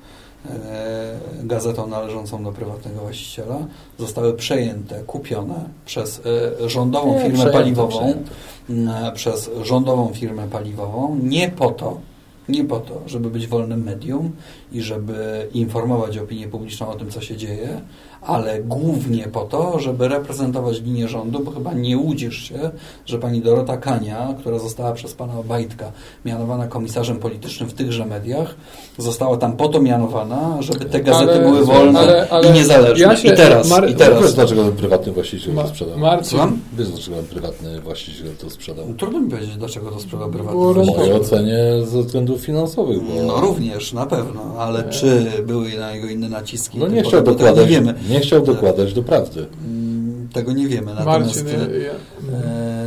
[1.42, 3.58] gazetą należącą do prywatnego właściciela,
[3.98, 5.54] zostały przejęte, kupione
[5.86, 6.22] przez
[6.62, 8.30] e, rządową firmę przejęte, paliwową, przejęte.
[8.70, 12.00] m, przez rządową firmę paliwową, nie po to,
[12.48, 14.32] nie po to, żeby być wolnym medium
[14.72, 17.80] i żeby informować opinię publiczną o tym, co się dzieje,
[18.26, 22.70] ale głównie po to, żeby reprezentować linię rządu, bo chyba nie łudzisz się,
[23.06, 25.92] że pani Dorota Kania, która została przez pana Obajtka
[26.24, 28.54] mianowana komisarzem politycznym w tychże mediach,
[28.98, 33.04] została tam po to mianowana, żeby te gazety Ale- były wolne ale- ale i niezależne.
[33.06, 34.34] ja się- I teraz, Mar- i Wiesz, teraz.
[34.34, 35.98] dlaczego ten prywatny właściciel Ma, to sprzedał?
[35.98, 36.38] Marcin?
[36.78, 38.84] Wiesz, dlaczego ten prywatny właściciel to sprzedał?
[38.98, 40.96] Trudno mi powiedzieć, dlaczego to sprzedał prywatny W właściciel.
[40.96, 41.36] mojej rynkowe.
[41.36, 46.28] ocenie ze względów finansowych, bo No również, na pewno, ale czy były na jego inne
[46.28, 46.78] naciski?
[46.78, 47.94] no to nie chciał dokładać, Nie wiemy.
[48.12, 49.46] Nie chciał dokładać do prawdy.
[49.66, 50.94] Mm, Tego nie wiemy.
[50.94, 51.92] Natomiast Marcin, ja, ja,
[52.38, 52.81] e,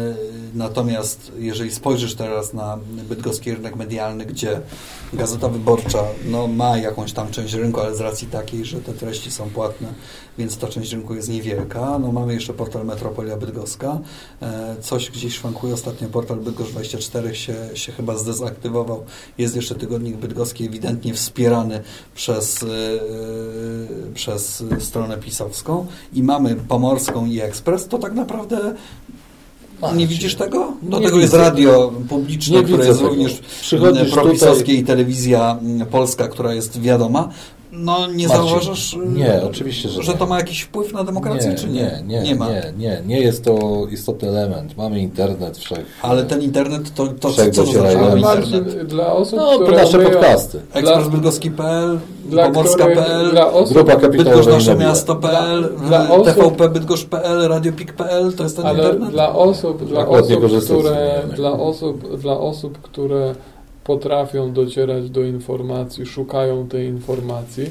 [0.55, 2.77] Natomiast jeżeli spojrzysz teraz na
[3.09, 4.61] bydgoski rynek medialny, gdzie
[5.13, 9.31] Gazeta Wyborcza no, ma jakąś tam część rynku, ale z racji takiej, że te treści
[9.31, 9.87] są płatne,
[10.37, 11.99] więc ta część rynku jest niewielka.
[11.99, 13.99] No, mamy jeszcze portal Metropolia Bydgoska.
[14.41, 15.73] E, coś gdzieś szwankuje.
[15.73, 19.05] Ostatnio portal Bydgoszcz24 się, się chyba zdezaktywował.
[19.37, 21.81] Jest jeszcze tygodnik bydgoski ewidentnie wspierany
[22.15, 22.67] przez, e,
[24.13, 27.87] przez stronę pisowską i mamy Pomorską i Ekspres.
[27.87, 28.75] To tak naprawdę
[29.93, 30.73] nie widzisz tego?
[30.81, 33.09] Do Nie tego jest radio publiczne, Nie które jest tego.
[33.09, 37.29] również Przychodzisz propisowskie tutaj- i telewizja mm, polska, która jest wiadoma.
[37.77, 40.17] No nie Marcin, zauważasz, y, nie, oczywiście, że że nie.
[40.17, 42.03] to ma jakiś wpływ na demokrację, nie, czy nie?
[42.07, 42.49] Nie, nie, ma.
[42.49, 44.77] nie, nie, nie jest to istotny element.
[44.77, 45.85] Mamy internet wszech.
[46.01, 48.87] Ale ten internet, to, to co to znaczy internet?
[48.87, 50.59] dla osób, No, które nasze umieją- podcasty.
[50.73, 51.99] Ekspresbydgoski.pl,
[52.35, 53.31] pomorska.pl,
[53.73, 55.69] Grupa kapitałowa nasze miasto.pl,
[56.25, 59.09] TVP Bydgoszcz.pl, radiopik.pl, to jest ten Ale internet?
[59.11, 63.35] dla osób, dla nie osób, które, dla osób, dla osób, które
[63.85, 67.65] potrafią docierać do informacji, szukają tej informacji,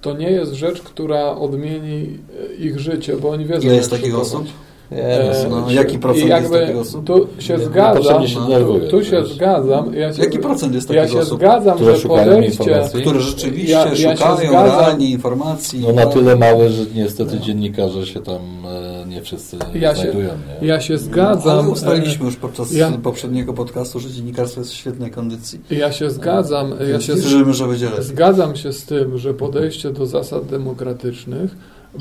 [0.00, 2.18] to nie jest rzecz, która odmieni
[2.50, 4.44] e, ich życie, bo oni wiedzą, Ile jest takich osób?
[4.90, 7.04] Nie, E, no, jaki procent jest takich osób?
[7.06, 9.94] Tu się Nie, zgadzam, się tu, tu się zgadzam.
[9.94, 11.38] Ja się, Jaki procent jest ja takich się osób?
[11.38, 13.00] zgadzam, Które że szukają podejście, informacji?
[13.00, 14.64] Które rzeczywiście Ja- ja szukają zgadzam.
[14.80, 15.80] realnie informacji.
[15.86, 18.36] No na tyle małe, że niestety dziennikarze się tam
[18.66, 20.28] e, nie wszyscy Ja się- znajdują.
[20.60, 20.66] Nie?
[20.68, 21.58] ja się zgadzam.
[21.58, 25.60] Ale ustaliliśmy już podczas ja- poprzedniego podcastu, że dziennikarstwo jest w świetnej kondycji.
[25.70, 26.72] e, Ja się zgadzam.
[26.92, 28.04] Ja się, że będzie lepiej.
[28.04, 31.56] Zgadzam się z tym, że podejście do zasad demokratycznych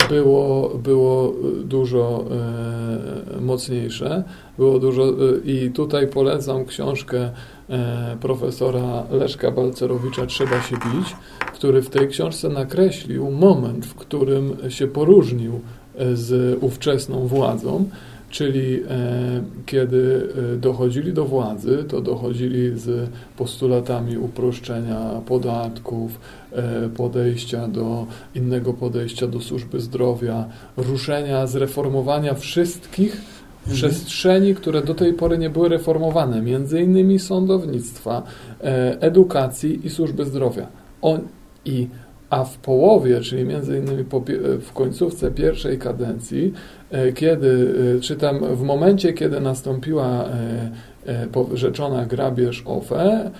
[0.09, 1.33] było, było
[1.63, 2.25] dużo
[3.37, 4.23] e, mocniejsze.
[4.57, 5.13] Było dużo, e,
[5.45, 7.29] I tutaj polecam książkę
[7.69, 11.15] e, profesora Leszka Balcerowicza Trzeba się bić,
[11.53, 15.59] który w tej książce nakreślił moment, w którym się poróżnił e,
[16.13, 17.85] z ówczesną władzą.
[18.29, 26.19] Czyli e, kiedy e, dochodzili do władzy, to dochodzili z postulatami uproszczenia podatków,
[26.51, 30.45] e, podejścia do innego podejścia do służby zdrowia,
[30.77, 33.21] ruszenia, zreformowania wszystkich
[33.73, 38.23] przestrzeni, które do tej pory nie były reformowane, między innymi sądownictwa,
[38.99, 40.67] edukacji i służby zdrowia.
[41.01, 41.19] On,
[41.65, 41.87] i,
[42.29, 44.03] a w połowie, czyli między innymi
[44.61, 46.53] w końcówce pierwszej kadencji,
[46.91, 50.71] e, kiedy, e, czy tam w momencie, kiedy nastąpiła e,
[51.53, 53.31] rzeczona grabież OFE,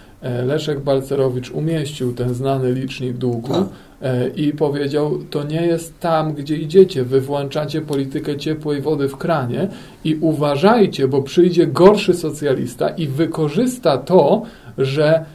[0.45, 4.37] Leszek Balcerowicz umieścił ten znany licznik długu Tak.
[4.37, 9.67] i powiedział, to nie jest tam, gdzie idziecie, wy włączacie politykę ciepłej wody w kranie
[10.03, 14.41] i uważajcie, bo przyjdzie gorszy socjalista i wykorzysta to,
[14.77, 15.25] że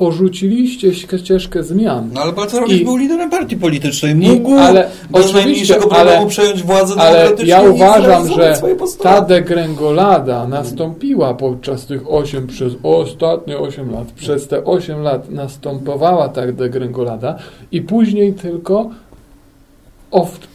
[0.00, 2.10] porzuciliście ścieżkę zmian.
[2.12, 4.12] No ale Balcerowicz I- był liderem partii politycznej.
[4.12, 8.60] I- Mógł ale bez najmniejszego problemu przejąć władzę Ale ja i uważam, że
[9.02, 14.12] ta degrengolada nastąpiła podczas tych 8, przez ostatnie 8 lat.
[14.12, 17.38] Przez te 8 lat następowała ta degrengolada
[17.72, 18.90] i później tylko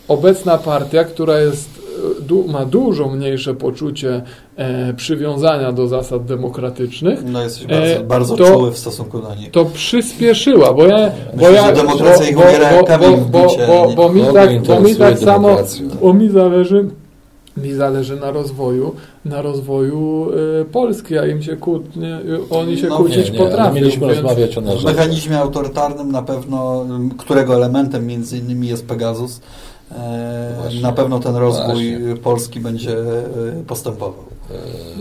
[0.08, 1.70] obecna partia, która jest,
[2.22, 4.22] du, ma dużo mniejsze poczucie
[4.56, 9.36] e, przywiązania do zasad demokratycznych, No jesteś E, bardzo, bardzo to- czuły w stosunku do
[9.36, 9.52] nich.
[9.52, 10.98] to przyspieszyła, bo ja...
[11.34, 13.96] Bo Myślę, ja że demokracja ich umiera bo, bucie, bo, nie?
[13.96, 15.86] bo mi Kogo tak, bo mi tak samo, demokracja?
[16.02, 16.90] bo mi zależy,
[17.58, 18.96] mi zależy na rozwoju,
[19.26, 20.28] na rozwoju
[20.62, 23.74] y, Polski, a im się kłótnie, oni się No kłócić Nie, nie, ale potrafią.
[23.76, 24.96] mieliśmy więc- rozmawiać o W narzędziach.
[24.96, 26.86] mechanizmie autorytarnym na pewno,
[27.18, 29.42] którego elementem między innymi jest Pegasus,
[30.62, 30.82] Właśnie.
[30.82, 32.16] na pewno ten rozwój Właśnie.
[32.24, 33.04] Polski będzie e,
[33.68, 34.24] postępował.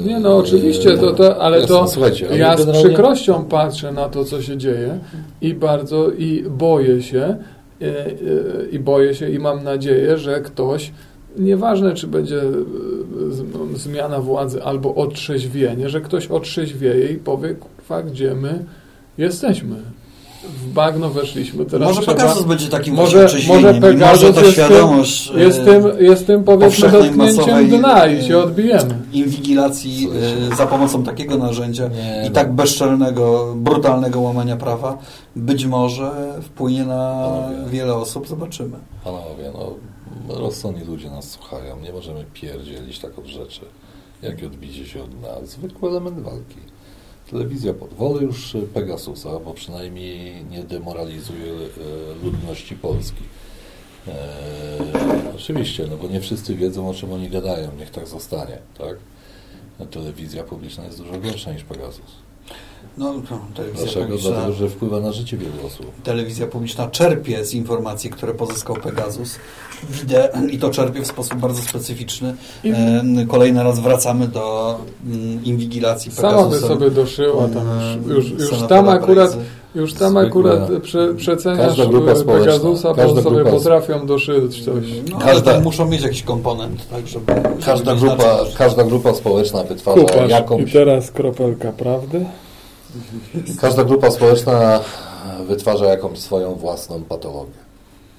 [0.00, 4.08] E, Nie no, oczywiście, to, to, ale jasne, to słuchajcie, ja z przykrością patrzę na
[4.08, 4.98] to, co się dzieje
[5.40, 7.36] i bardzo, i boję się,
[7.80, 10.92] i, i, i boję się i mam nadzieję, że ktoś,
[11.38, 12.42] nieważne czy będzie e,
[13.30, 18.64] z- zmiana władzy albo otrzeźwienie, że ktoś otrzeźwieje i powie, kurwa, gdzie my
[19.18, 19.76] jesteśmy.
[20.48, 22.16] W bagno weszliśmy, teraz może trzeba...
[22.16, 25.84] Pegasus będzie takim może- może, może i Pegasus może to jest świadomość e, Jest tym,
[26.00, 28.98] jest tym powiedzmy dotknięciem dna i e, się odbijemy.
[29.12, 30.08] inwigilacji
[30.52, 32.34] e, za pomocą takiego narzędzia Nie, i no.
[32.34, 34.98] tak bezczelnego, brutalnego łamania prawa
[35.36, 36.10] być może
[36.42, 37.70] wpłynie na Panowie.
[37.70, 38.76] wiele osób, zobaczymy.
[39.04, 39.74] Panowie, no
[40.38, 43.60] rozsądni ludzie nas słuchają, nie możemy pierdzielić tak od rzeczy,
[44.22, 45.28] jak i odbicie się od dna.
[45.44, 46.56] Zwykły element walki.
[47.30, 53.22] Telewizja pod wolę już Pegasusa, bo przynajmniej nie demoralizuje e, ludności Polski.
[54.08, 54.12] E,
[55.34, 58.96] oczywiście, no bo nie wszyscy wiedzą, o czym oni gadają, niech tak zostanie, tak?
[59.90, 62.24] Telewizja publiczna jest dużo gorsza niż Pegasus.
[62.98, 64.06] No, no, telewizja Dlaczego?
[64.06, 65.86] publiczna, Dlatego, że wpływa na życie wielu osób.
[66.02, 69.36] telewizja publiczna czerpie z informacji, które pozyskał Pegasus.
[69.90, 72.34] Widzę i to czerpie w sposób bardzo specyficzny.
[72.64, 76.68] I- E, Kolejny raz wracamy do mm, inwigilacji Sama by Pegasusem.
[76.68, 77.66] sobie doszyła tam
[78.08, 79.36] e, już, już, już tam akurat
[79.74, 80.28] już tam Zwykle.
[80.28, 84.84] akurat prze, przeceniasz Każda grupa e, Pegasusa, bo każda sobie grupa- potrafią doszyć coś.
[85.10, 87.32] No, Każda- ale tam muszą mieć jakiś komponent, tak, żeby...
[87.66, 88.56] Każda żeby grupa, znaczyć.
[88.56, 90.28] każda grupa społeczna wytwarza Kupasz.
[90.28, 90.72] I jakąś...
[90.72, 92.24] teraz kropelka prawdy.
[93.60, 94.80] Każda grupa społeczna
[95.48, 97.64] wytwarza jakąś swoją własną patologię.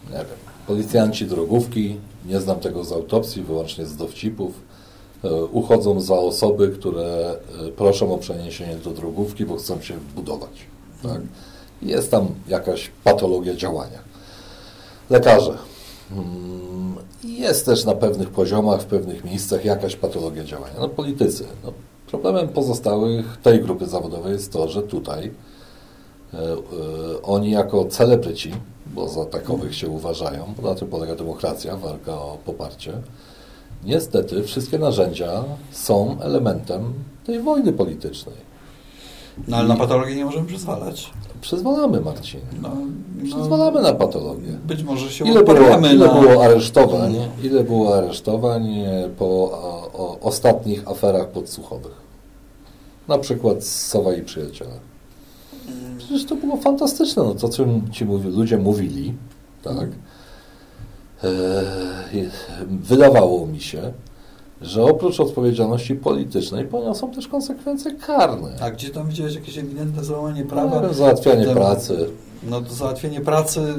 [0.09, 0.25] Nie wiem.
[0.67, 4.51] Policjanci drogówki, nie znam tego z autopsji, wyłącznie z dowcipów,
[5.23, 7.35] e, uchodzą za osoby, które
[7.67, 10.65] e, proszą o przeniesienie do drogówki, bo chcą się budować.
[11.03, 11.21] Tak?
[11.81, 13.99] Jest tam jakaś patologia działania.
[15.09, 15.57] Lekarze.
[16.11, 20.75] Mm, Jest też na pewnych poziomach, w pewnych miejscach jakaś patologia działania.
[20.79, 21.45] No politycy.
[21.63, 21.73] No,
[22.07, 25.31] problemem pozostałych tej grupy zawodowej jest to, że tutaj
[26.33, 26.57] e, e,
[27.23, 28.51] oni jako celebryci,
[28.85, 32.93] bo za takowych się uważają, bo na tym polega demokracja, walka o poparcie,
[33.83, 36.93] niestety wszystkie narzędzia są elementem
[37.25, 38.44] tej wojny politycznej.
[39.47, 41.11] No ale na patologię nie możemy przyzwalać.
[41.41, 42.39] Przyzwalamy, Marcin.
[42.61, 42.69] No,
[43.23, 44.51] Przyzwalamy na patologię.
[44.67, 46.13] Być może się Ile było, uparamy ile na...
[46.13, 47.15] było aresztowań?
[47.43, 48.83] Ile było aresztowań
[49.17, 52.05] po o, o, ostatnich aferach podsłuchowych?
[53.07, 54.71] Na przykład Sowa i Przyjaciele.
[55.97, 57.23] Przecież to było fantastyczne.
[57.23, 59.13] No, to, co ci mówi, ludzie mówili,
[59.63, 59.89] tak?
[61.23, 61.63] E,
[62.69, 63.93] wydawało mi się,
[64.61, 68.55] że oprócz odpowiedzialności politycznej poniosą też konsekwencje karne.
[68.61, 70.81] A gdzie tam widziałeś jakieś ewidentne załamanie prawa?
[70.81, 72.09] No, załatwianie pracy,
[72.43, 73.73] No to załatwienie pracy...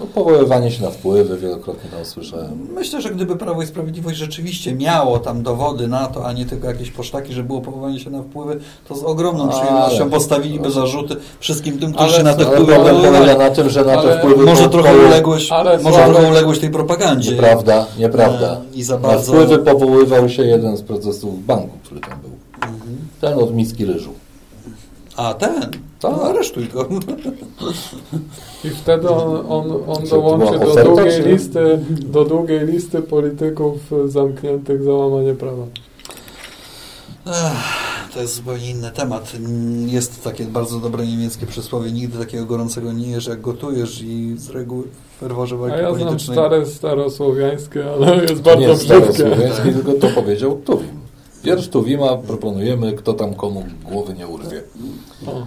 [0.00, 2.68] no, powoływanie się na wpływy, wielokrotnie tam słyszałem.
[2.74, 6.66] Myślę, że gdyby Prawo i Sprawiedliwość rzeczywiście miało tam dowody na to, a nie tylko
[6.66, 11.16] jakieś posztaki, że było powołanie się na wpływy, to z ogromną Ale- przyjemnością postawiliby zarzuty
[11.40, 14.02] wszystkim tym, którzy Ale- na te Ale wpływy problem polega na tym, że na Ale
[14.12, 14.44] te wpływy...
[14.44, 17.30] Może trochę uległość, ale może trochę uległość tej propagandzie.
[17.30, 18.52] Nieprawda, nieprawda.
[18.52, 19.32] E, I za Na bardzo...
[19.32, 22.30] wpływy powoływał się jeden z prezesów banku, który tam był.
[22.54, 22.96] Mhm.
[23.20, 24.10] Ten od miski ryżu.
[25.16, 25.60] A ten?
[26.00, 26.12] Tak.
[26.12, 26.88] No aresztuj go.
[28.64, 33.02] I wtedy on, on, on to dołączy do oferta, długiej, czy- listy, do długiej listy
[33.02, 35.62] polityków zamkniętych za łamanie prawa.
[37.26, 39.32] Ech, To jest zupełnie inny temat.
[39.86, 44.50] Jest takie bardzo dobre niemieckie przysłowie, nigdy takiego gorącego nie jesz jak gotujesz i z
[44.50, 44.84] reguły
[45.16, 46.36] w ferworze A walki ja znam politycznej...
[46.36, 49.12] stare, starosłowiańskie, ale jest To bardzo nie jest brzydkie.
[49.12, 51.03] starosłowiański, tylko to powiedział Tuwim.
[51.44, 54.62] Wiersz Tuwima proponujemy, kto tam komu głowy nie urwie.
[55.26, 55.46] O.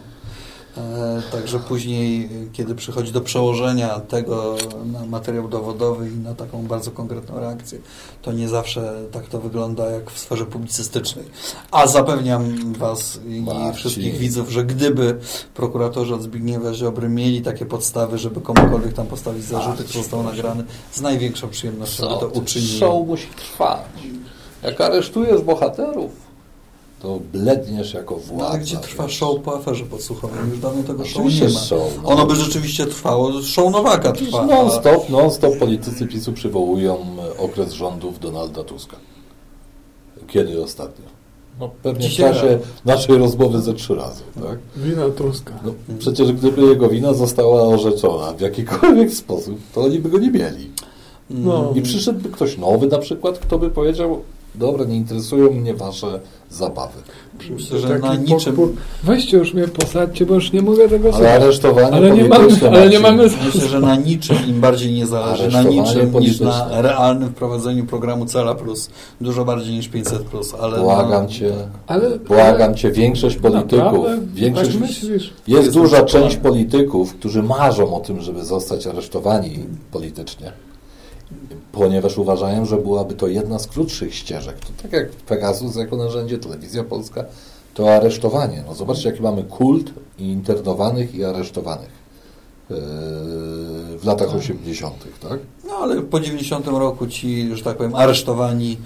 [0.78, 6.92] E, Także później, kiedy przychodzi do przełożenia tego na materiał dowodowy i na taką bardzo
[6.92, 7.80] konkretną reakcję,
[8.22, 11.26] to nie zawsze tak to wygląda jak w sferze publicystycznej.
[11.72, 13.74] A zapewniam Was i Marcin.
[13.74, 15.18] wszystkich widzów, że gdyby
[15.54, 20.64] prokuratorzy od Zbigniewa Ziobry mieli takie podstawy, żeby komukolwiek tam postawić zarzuty, kto został nagrany,
[20.92, 22.80] z największą przyjemnością by to uczynili.
[22.80, 23.80] Show musi trwać.
[24.64, 26.12] Jak aresztujesz bohaterów,
[27.02, 28.48] to bledniesz jako No, władza.
[28.50, 29.18] ale gdzie trwa wiesz.
[29.18, 30.40] show po aferze podsłuchowej?
[30.50, 31.60] Już dawno tego show Oczywiście nie ma.
[31.60, 32.10] show, no.
[32.10, 33.42] Ono by rzeczywiście trwało.
[33.42, 34.46] Show Nowaka trwa.
[34.46, 36.98] Non-stop, non-stop politycy PiSu przywołują
[37.36, 38.98] e, okres rządów Donalda Tuska.
[40.28, 41.06] Kiedy ostatnio?
[41.60, 42.60] No, pewnie w Dzisiaj czasie rano.
[42.86, 44.60] naszej rozmowy ze trzy razy, tak?
[44.76, 45.54] Wina Tuska.
[45.66, 50.32] No, przecież gdyby jego wina została orzeczona w jakikolwiek sposób, to oni by go nie
[50.32, 50.72] mieli.
[51.30, 51.72] No.
[51.76, 54.22] I przyszedłby ktoś nowy na przykład, kto by powiedział,
[54.58, 57.00] dobra, nie interesują mnie wasze zabawy.
[57.50, 58.56] Myślę, że na niczym...
[58.56, 61.42] podpór- Weźcie już mnie posadźcie, bo już nie mogę tego Ale słuchać.
[61.44, 63.24] aresztowanie Ale nie mamy, ale nie mamy...
[63.46, 68.26] Myślę, że na niczym im bardziej nie zależy, na niczym niż na realnym wprowadzeniu programu
[68.26, 68.90] Cela Plus.
[69.22, 71.54] Dużo bardziej niż 500 Plus, ale Błagam no, cię,
[71.88, 74.18] Ale- błagam cię, większość polityków, Naprawdę?
[74.34, 75.24] większość, Tak myślisz?
[75.48, 79.60] jest Jest duża część polityków, którzy marzą o tym, żeby zostać aresztowani
[79.92, 80.52] politycznie,
[81.72, 84.60] ponieważ uważają, że byłaby to jedna z krótszych ścieżek.
[84.60, 87.26] To tak jak Pegasus jako narzędzie, telewizja polska,
[87.74, 88.64] to aresztowanie.
[88.68, 91.90] No zobaczcie, jaki mamy kult internowanych i aresztowanych
[92.70, 92.78] yy,
[93.98, 94.94] w latach 80.,
[95.30, 95.40] tak?
[95.68, 98.78] no ale po 90 roku ci, że tak powiem, aresztowani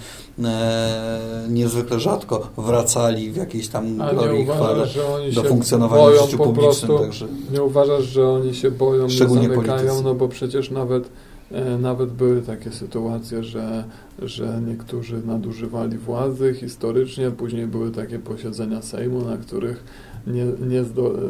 [0.44, 5.32] e, niezwykle rzadko wracali w jakiejś tam A nie glorii i chwale uważasz, że oni
[5.34, 6.88] do funkcjonowania w życiu publicznym.
[6.88, 10.04] prostu, Także nie uważasz, że oni się boją, nie Szczególnie zamykają, politycy.
[10.04, 11.10] no bo przecież nawet,
[11.80, 13.84] nawet były takie sytuacje, że,
[14.22, 19.84] że niektórzy nadużywali władzy historycznie, później były takie posiedzenia Sejmu, na których
[20.28, 21.22] nie, nie zdo, e,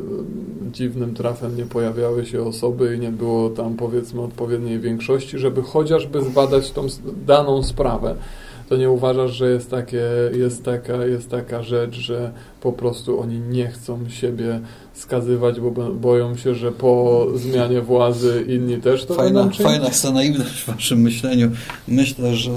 [0.72, 6.24] dziwnym trafem nie pojawiały się osoby i nie było tam powiedzmy odpowiedniej większości, żeby chociażby
[6.24, 6.88] zbadać tą
[7.26, 8.15] daną sprawę.
[8.69, 10.03] to nie uważasz, że jest, takie,
[10.34, 14.59] jest, taka, jest taka rzecz, że po prostu oni nie chcą siebie
[15.02, 19.72] skazywać, bo boją się, że po zmianie władzy inni też to fajna, będą czynić?
[19.72, 21.52] Fajna jest naiwność w waszym myśleniu.
[21.88, 22.52] Myślę, że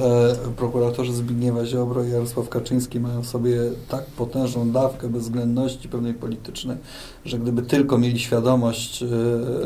[0.56, 3.56] prokuratorzy Zbigniewa Ziobro i Jarosław Kaczyński mają w sobie
[3.88, 6.76] tak potężną dawkę bezwzględności pewnej politycznej,
[7.24, 9.06] że gdyby tylko mieli świadomość, e,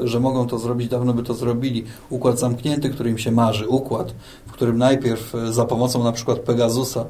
[0.05, 1.85] że mogą to zrobić, dawno by to zrobili.
[2.11, 4.15] Układ zamknięty, który im się marzy, układ,
[4.47, 7.05] w którym najpierw e, za pomocą na przykład Pegasusa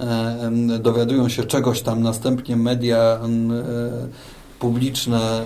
[0.00, 3.20] e, dowiadują się czegoś tam, następnie media
[4.58, 5.44] publiczne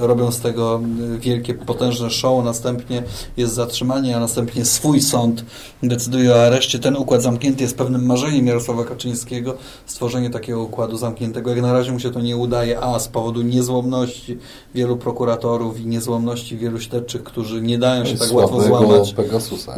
[0.00, 0.80] e, robią z tego
[1.18, 3.02] wielkie, potężne show, następnie
[3.36, 5.44] jest zatrzymanie, a następnie swój sąd
[5.82, 6.78] decyduje o areszcie.
[6.78, 9.54] Ten układ zamknięty jest pewnym marzeniem Jarosława Kaczyńskiego,
[9.86, 11.50] stworzenie takiego układu zamkniętego.
[11.50, 14.38] Jak na razie mu się to nie udaje, a z powodu niezłomności
[14.74, 19.14] wielu prokuratorów i niezłomności wielu śledczych, którzy nie dają się tak łatwo złamać.
[19.14, 19.76] Pegasusa.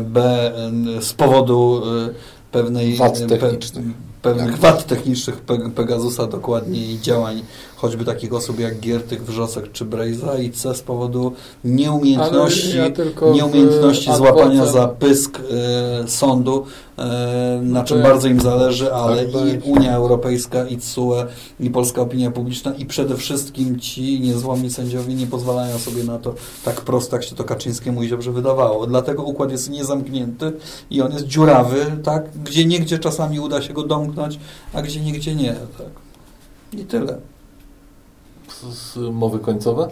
[0.00, 0.52] B,
[1.00, 2.14] z powodu e,
[2.52, 2.96] pewnej...
[2.96, 3.84] Wad technicznych
[4.24, 4.60] pewnych tak.
[4.60, 5.40] wad technicznych
[5.74, 7.42] Pegasusa dokładnie i działań
[7.84, 11.32] choćby takich osób jak Giertych, Wrzosek czy Brejza i C z powodu
[11.64, 12.90] nieumiejętności, ja
[13.32, 15.40] nieumiejętności złapania za pysk
[16.04, 16.64] y, sądu,
[16.98, 17.02] y,
[17.62, 21.26] na no czym bardzo im zależy, ale tak i Unia Europejska, i CUE,
[21.60, 26.34] i polska opinia publiczna i przede wszystkim ci niezłomni sędziowie nie pozwalają sobie na to
[26.64, 28.86] tak prosto, jak się to Kaczyńskiemu i dobrze wydawało.
[28.86, 30.52] Dlatego układ jest niezamknięty
[30.90, 32.24] i on jest dziurawy, tak?
[32.44, 34.38] gdzie niegdzie czasami uda się go domknąć,
[34.72, 35.54] a gdzie niegdzie nie.
[35.78, 35.90] Tak?
[36.80, 37.33] I tyle
[39.12, 39.88] mowy końcowe?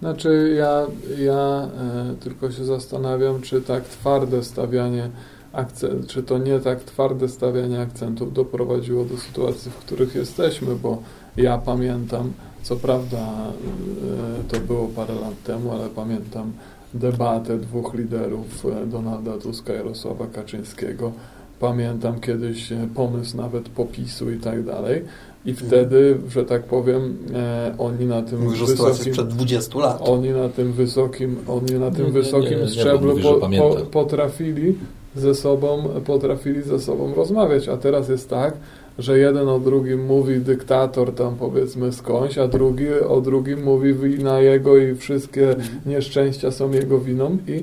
[0.00, 0.86] Znaczy ja,
[1.18, 1.68] ja
[2.12, 5.10] e, tylko się zastanawiam, czy tak twarde stawianie
[5.52, 10.98] akcent, czy to nie tak twarde stawianie akcentów doprowadziło do sytuacji, w których jesteśmy, bo
[11.36, 12.32] ja pamiętam,
[12.62, 16.52] co prawda e, to było parę lat temu, ale pamiętam
[16.94, 21.12] debatę dwóch liderów, e, Donalda Tuska i Jarosława Kaczyńskiego.
[21.60, 25.04] Pamiętam kiedyś pomysł nawet popisu i tak dalej.
[25.46, 28.94] I wtedy, że tak powiem, e, oni na tym Mówisz wysokim...
[28.94, 29.98] sprzed 20 lat.
[30.00, 33.76] Oni na tym wysokim, oni na tym nie, wysokim nie, nie, szczeblu mówi, po, po,
[33.90, 34.74] potrafili
[35.16, 38.54] ze sobą, potrafili ze sobą rozmawiać, a teraz jest tak,
[38.98, 44.40] że jeden o drugim mówi dyktator tam powiedzmy skądś, a drugi o drugim mówi wina
[44.40, 45.68] jego i wszystkie mhm.
[45.86, 47.62] nieszczęścia są jego winą i,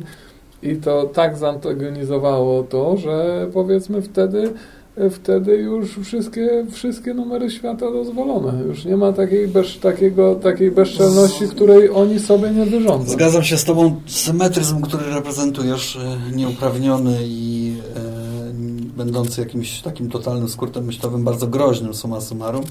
[0.69, 4.53] i to tak zantagonizowało to, że powiedzmy wtedy
[5.11, 8.63] wtedy już wszystkie, wszystkie numery świata dozwolone.
[8.63, 13.11] Już nie ma takiej, bez, takiego, takiej bezczelności, której oni sobie nie wyrządzą.
[13.11, 14.01] Zgadzam się z Tobą.
[14.05, 17.82] Symetryzm, który reprezentujesz, e, nieuprawniony i e,
[18.97, 22.63] będący jakimś takim totalnym skrótem myślowym, bardzo groźnym summa summarum,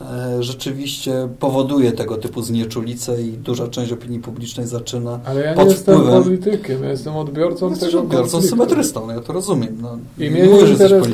[0.00, 5.64] e, rzeczywiście powoduje tego typu znieczulicę i duża część opinii publicznej zaczyna Ale ja nie
[5.64, 6.22] jestem wpływem...
[6.22, 9.78] politykiem, ja jestem odbiorcą Jesteś tego odbiorcą symetrystą, no ja to rozumiem.
[9.82, 11.06] No, I mnie nie, interes...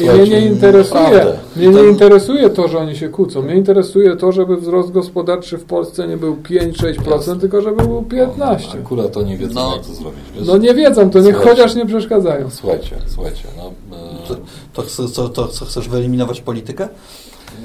[0.00, 3.42] i mnie nie interesuje, mnie nie interesuje to, że oni się kłócą.
[3.42, 8.28] Mnie interesuje to, żeby wzrost gospodarczy w Polsce nie był 5-6%, tylko żeby był 15%.
[8.38, 10.20] No, akurat to nie wiedzą, no, jak to zrobić.
[10.36, 10.46] Wiesz?
[10.46, 12.50] No nie wiedzą, to niech chociaż nie przeszkadzają.
[12.50, 13.72] Słuchajcie, słuchajcie, no,
[14.28, 16.88] to, to, to, to, to chcesz wyeliminować politykę?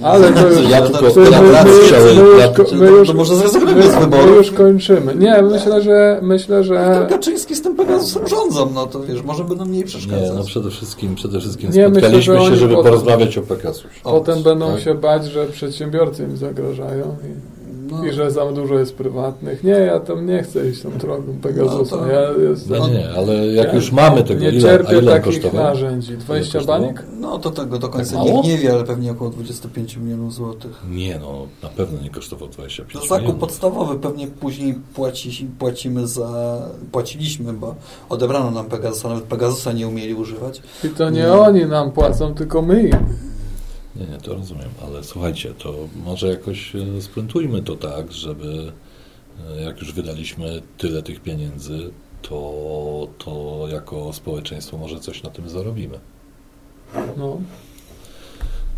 [0.02, 4.32] Ale to już, ja tylko to, my, my, już, to może zrezygnujemy z wyboru.
[4.32, 5.16] My już kończymy.
[5.16, 7.08] Nie, myślę, że myślę, że...
[7.10, 10.30] Kaczyński z tym Pegasusem rządzą, no to wiesz, może będą mniej przeszkadzać.
[10.30, 14.00] Nie, no przede wszystkim, przede wszystkim nie, spotkaliśmy myślę, się, żeby potem, porozmawiać o Pegasusie.
[14.04, 14.82] Potem będą tak?
[14.82, 17.54] się bać, że przedsiębiorcy im zagrażają i...
[17.98, 18.06] No.
[18.06, 19.64] I że za dużo jest prywatnych.
[19.64, 21.96] Nie, ja tam nie chcę iść tą drogą Pegasusa.
[21.96, 25.12] No ja jestem, no nie, ale jak ja już mamy tego, nie ile, cierpię ile
[25.12, 25.64] takich kosztowało?
[25.64, 26.18] narzędzi.
[26.18, 27.06] 20 baniek?
[27.20, 30.84] No to tego do końca tak nikt nie wie, ale pewnie około 25 milionów złotych.
[30.90, 33.10] Nie, no na pewno nie kosztował 25 milionów.
[33.26, 36.60] Zakup podstawowy pewnie później płaci, płacimy za...
[36.92, 37.76] Płaciliśmy, bo
[38.10, 40.62] odebrano nam Pegasusa, nawet Pegasusa nie umieli używać.
[40.84, 41.34] I to nie, nie.
[41.34, 42.98] oni nam płacą, tylko my im.
[43.96, 48.72] Nie, nie, to rozumiem, ale słuchajcie, to może jakoś e, splantujmy to tak, żeby
[49.58, 51.92] e, jak już wydaliśmy tyle tych pieniędzy,
[52.22, 56.00] to, to jako społeczeństwo może coś na tym zarobimy.
[57.18, 57.42] No.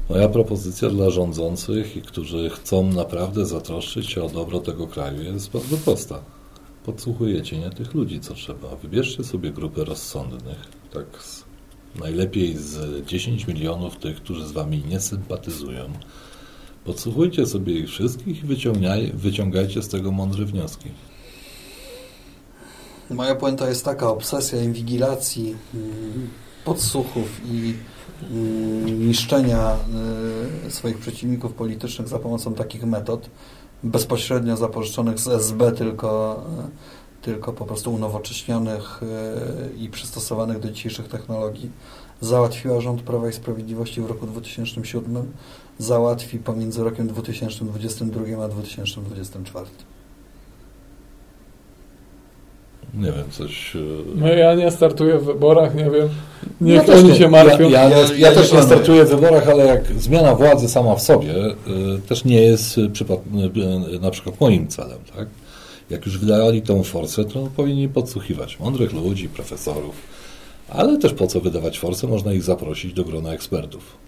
[0.10, 5.52] Moja propozycja dla rządzących i którzy chcą naprawdę zatroszczyć się o dobro tego kraju jest
[5.52, 6.20] bardzo prosta.
[6.86, 8.76] Podsłuchujecie nie tych ludzi, co trzeba.
[8.76, 10.58] Wybierzcie sobie grupę rozsądnych,
[10.94, 11.06] tak
[12.00, 15.90] najlepiej z 10 milionów tych, którzy z Wami nie sympatyzują.
[16.86, 18.48] Podsłuchujcie sobie ich wszystkich i
[19.14, 20.90] wyciągajcie z tego mądre wnioski.
[23.10, 26.30] Moja puenta jest taka, obsesja inwigilacji, mm,
[26.66, 27.74] podsłuchów i
[28.32, 29.78] mm, niszczenia
[30.68, 33.30] y, swoich przeciwników politycznych za pomocą takich metod,
[33.84, 36.44] bezpośrednio zapożyczonych z SB, tylko
[37.26, 41.70] tylko po prostu unowocześnionych e, i przystosowanych do dzisiejszych technologii
[42.22, 45.32] załatwiła rząd Prawa i Sprawiedliwości w roku 2007,
[45.80, 49.66] załatwi pomiędzy rokiem 2022 a 2024.
[52.94, 53.76] Nie wiem, coś...
[53.76, 53.80] e,
[54.16, 56.10] No ja nie startuję w wyborach, nie wiem.
[56.62, 57.16] Niech Ja oni nie.
[57.16, 57.70] się martwią.
[57.70, 60.70] Ja, ja, Ja- ja, ja nie też nie startuję w wyborach, ale jak zmiana władzy
[60.70, 61.54] sama w sobie y,
[62.08, 63.20] też nie jest y, przypad,
[64.02, 64.98] na przykład moim celem.
[65.16, 65.28] Tak?
[65.90, 69.96] Jak już wydali tą forsę, to powinni podsłuchiwać mądrych ludzi, profesorów,
[70.70, 74.06] ale też po co wydawać forsę, można ich zaprosić do grona ekspertów.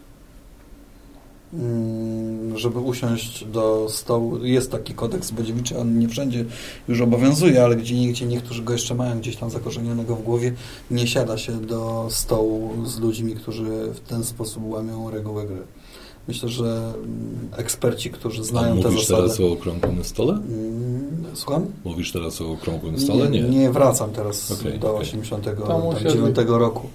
[1.53, 4.45] Mm, żeby usiąść do stołu.
[4.45, 6.45] Jest taki kodeks Bodziewicza, on nie wszędzie
[6.87, 10.53] już obowiązuje, ale gdzie niegdzie niektórzy go jeszcze mają gdzieś tam zakorzenionego w głowie.
[10.91, 13.63] Nie siada się do stołu z ludźmi, którzy
[13.93, 15.61] w ten sposób łamią reguły gry.
[16.27, 16.63] Myślę, że
[16.95, 19.21] mm, eksperci, którzy znają te mówisz zasady...
[19.21, 20.33] teraz o okrągłym stole?
[20.33, 21.65] Mm, Słucham?
[21.85, 23.29] Mówisz teraz o okrągłym stole?
[23.29, 23.41] Nie.
[23.41, 25.01] Nie, wracam teraz Okej, do okej.
[25.01, 26.87] 89 roku.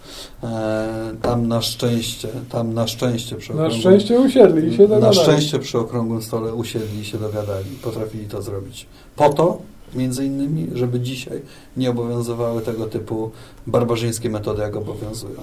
[0.43, 4.89] E, tam na szczęście, tam na szczęście przy Na okrągłym- szczęście usiedli i się na
[4.89, 5.16] dogadali.
[5.18, 7.64] szczęście przy okrągłym stole usiedli i się dogadali.
[7.83, 8.87] Potrafili to zrobić.
[9.16, 9.59] Po to,
[9.95, 11.40] między innymi, żeby dzisiaj
[11.76, 13.30] nie obowiązywały tego typu
[13.66, 15.34] barbarzyńskie metody, jak obowiązują.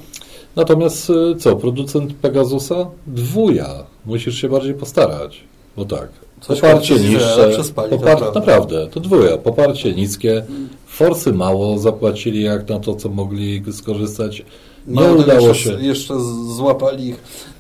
[0.56, 2.90] Natomiast y, co, producent Pegasusa?
[3.08, 3.84] Dwuja.
[4.06, 5.44] Musisz się bardziej postarać.
[5.78, 6.10] Bo tak,
[6.42, 8.32] Coś poparcie niższe, popar- prawda.
[8.40, 10.44] naprawdę, to dwuja, poparcie niskie,
[10.86, 14.46] forsy mało, zapłacili jak na to, co mogli skorzystać.
[14.88, 15.86] Nie Mało udało jeszcze, się.
[15.86, 16.14] Jeszcze
[16.56, 17.16] złapali ich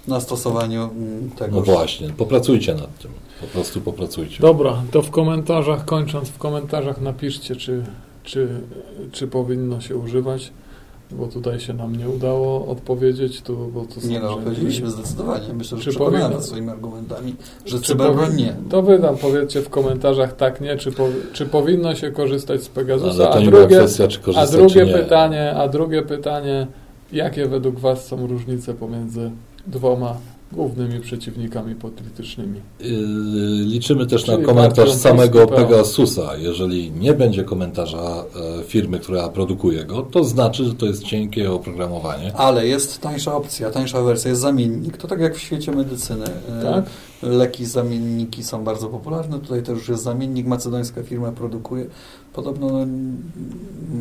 [0.10, 1.56] na stosowaniu mm, tego.
[1.56, 3.12] No właśnie, popracujcie nad tym.
[3.42, 4.42] Po prostu popracujcie.
[4.42, 7.84] Dobra, to w komentarzach, kończąc, w komentarzach napiszcie, czy,
[8.24, 8.48] czy,
[9.12, 10.52] czy powinno się używać,
[11.12, 15.54] bo tutaj się nam nie udało odpowiedzieć, tu, bo są Nie no, rzeczy- powiedzieliśmy zdecydowanie.
[15.54, 17.36] Myślę, że przekonamy swoimi argumentami,
[17.66, 18.56] że Czy cyberbroń nie.
[18.70, 22.70] To wy nam powiedzcie w komentarzach tak, nie, czy, powi- czy powinno się korzystać z
[22.70, 24.94] Pegasusa, to a drugie, kwestia, czy a drugie czy nie.
[24.94, 26.68] pytanie, a drugie pytanie,
[27.12, 29.32] jakie według was są różnice pomiędzy
[29.70, 30.18] dwoma
[30.52, 32.62] głównymi przeciwnikami politycznymi?
[32.80, 32.90] Yy,
[33.66, 35.48] Liczymy też na Czyli komentarz partią samego.
[35.48, 36.38] Pegasusa.
[36.38, 38.24] Jeżeli nie będzie komentarza
[38.60, 42.36] e, firmy, która produkuje go, to znaczy, że to jest cienkie oprogramowanie.
[42.36, 44.98] Ale jest tańsza opcja, tańsza wersja, jest zamiennik.
[44.98, 46.26] To tak jak w świecie medycyny.
[46.60, 46.86] E, Tak?
[47.24, 49.40] Leki, zamienniki są bardzo popularne.
[49.40, 50.48] Tutaj też już jest zamiennik.
[50.48, 51.86] Macedońska firma produkuje.
[52.34, 52.86] Podobno, no,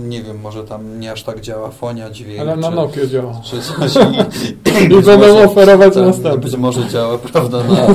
[0.08, 2.40] nie wiem, może tam nie aż tak działa fonia, dźwięk.
[2.40, 3.40] Ale na czy, Nokia działa.
[3.44, 3.94] czy coś.
[3.96, 7.86] I, I będą oferować tam, Być może działa, prawda, na,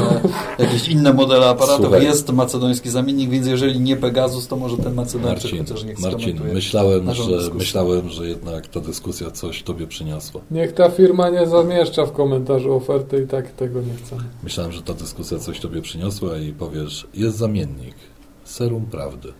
[0.59, 1.85] jakieś inne modele aparatów.
[1.85, 2.03] Słuchaj.
[2.03, 6.39] Jest macedoński zamiennik, więc jeżeli nie Pegasus, to może ten macedończyk Marcin, chociaż niech Marcin
[6.53, 7.53] myślałem, że, dyskusję.
[7.53, 10.41] myślałem, że jednak ta dyskusja coś Tobie przyniosła.
[10.51, 14.23] Niech ta firma nie zamieszcza w komentarzu oferty i tak tego nie chcemy.
[14.43, 17.95] Myślałem, że ta dyskusja coś Tobie przyniosła i powiesz, jest zamiennik,
[18.43, 19.33] serum prawdy.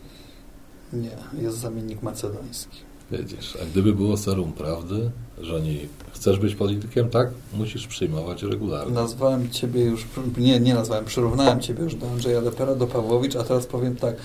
[0.94, 2.78] Nie, jest zamiennik macedoński.
[3.12, 5.12] Wiedziesz, a gdyby było serum prawdy,
[5.42, 5.76] że nie
[6.14, 8.94] chcesz być politykiem, tak, musisz przyjmować regularnie.
[8.94, 10.08] Nazwałem ciebie już,
[10.38, 14.16] nie, nie nazwałem, przyrównałem ciebie już do Andrzeja Lepera, do Pawłowicz, a teraz powiem tak,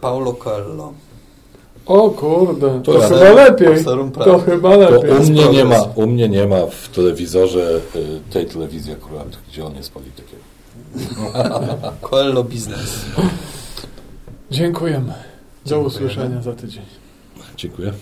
[0.00, 0.92] Paulo Coelho.
[1.86, 3.84] O kurde, to, To ja- chyba lepiej.
[4.24, 5.10] To chyba To lepiej.
[5.10, 9.64] u mnie, nie ma, u mnie nie ma w telewizorze y, tej telewizji akurat, gdzie
[9.64, 10.38] on jest politykiem.
[12.10, 13.04] Coelho biznes.
[14.50, 15.06] Dziękujemy.
[15.06, 15.14] Do
[15.64, 15.86] Dziękujemy.
[15.86, 16.82] usłyszenia za tydzień.
[17.56, 17.92] Dziękuję.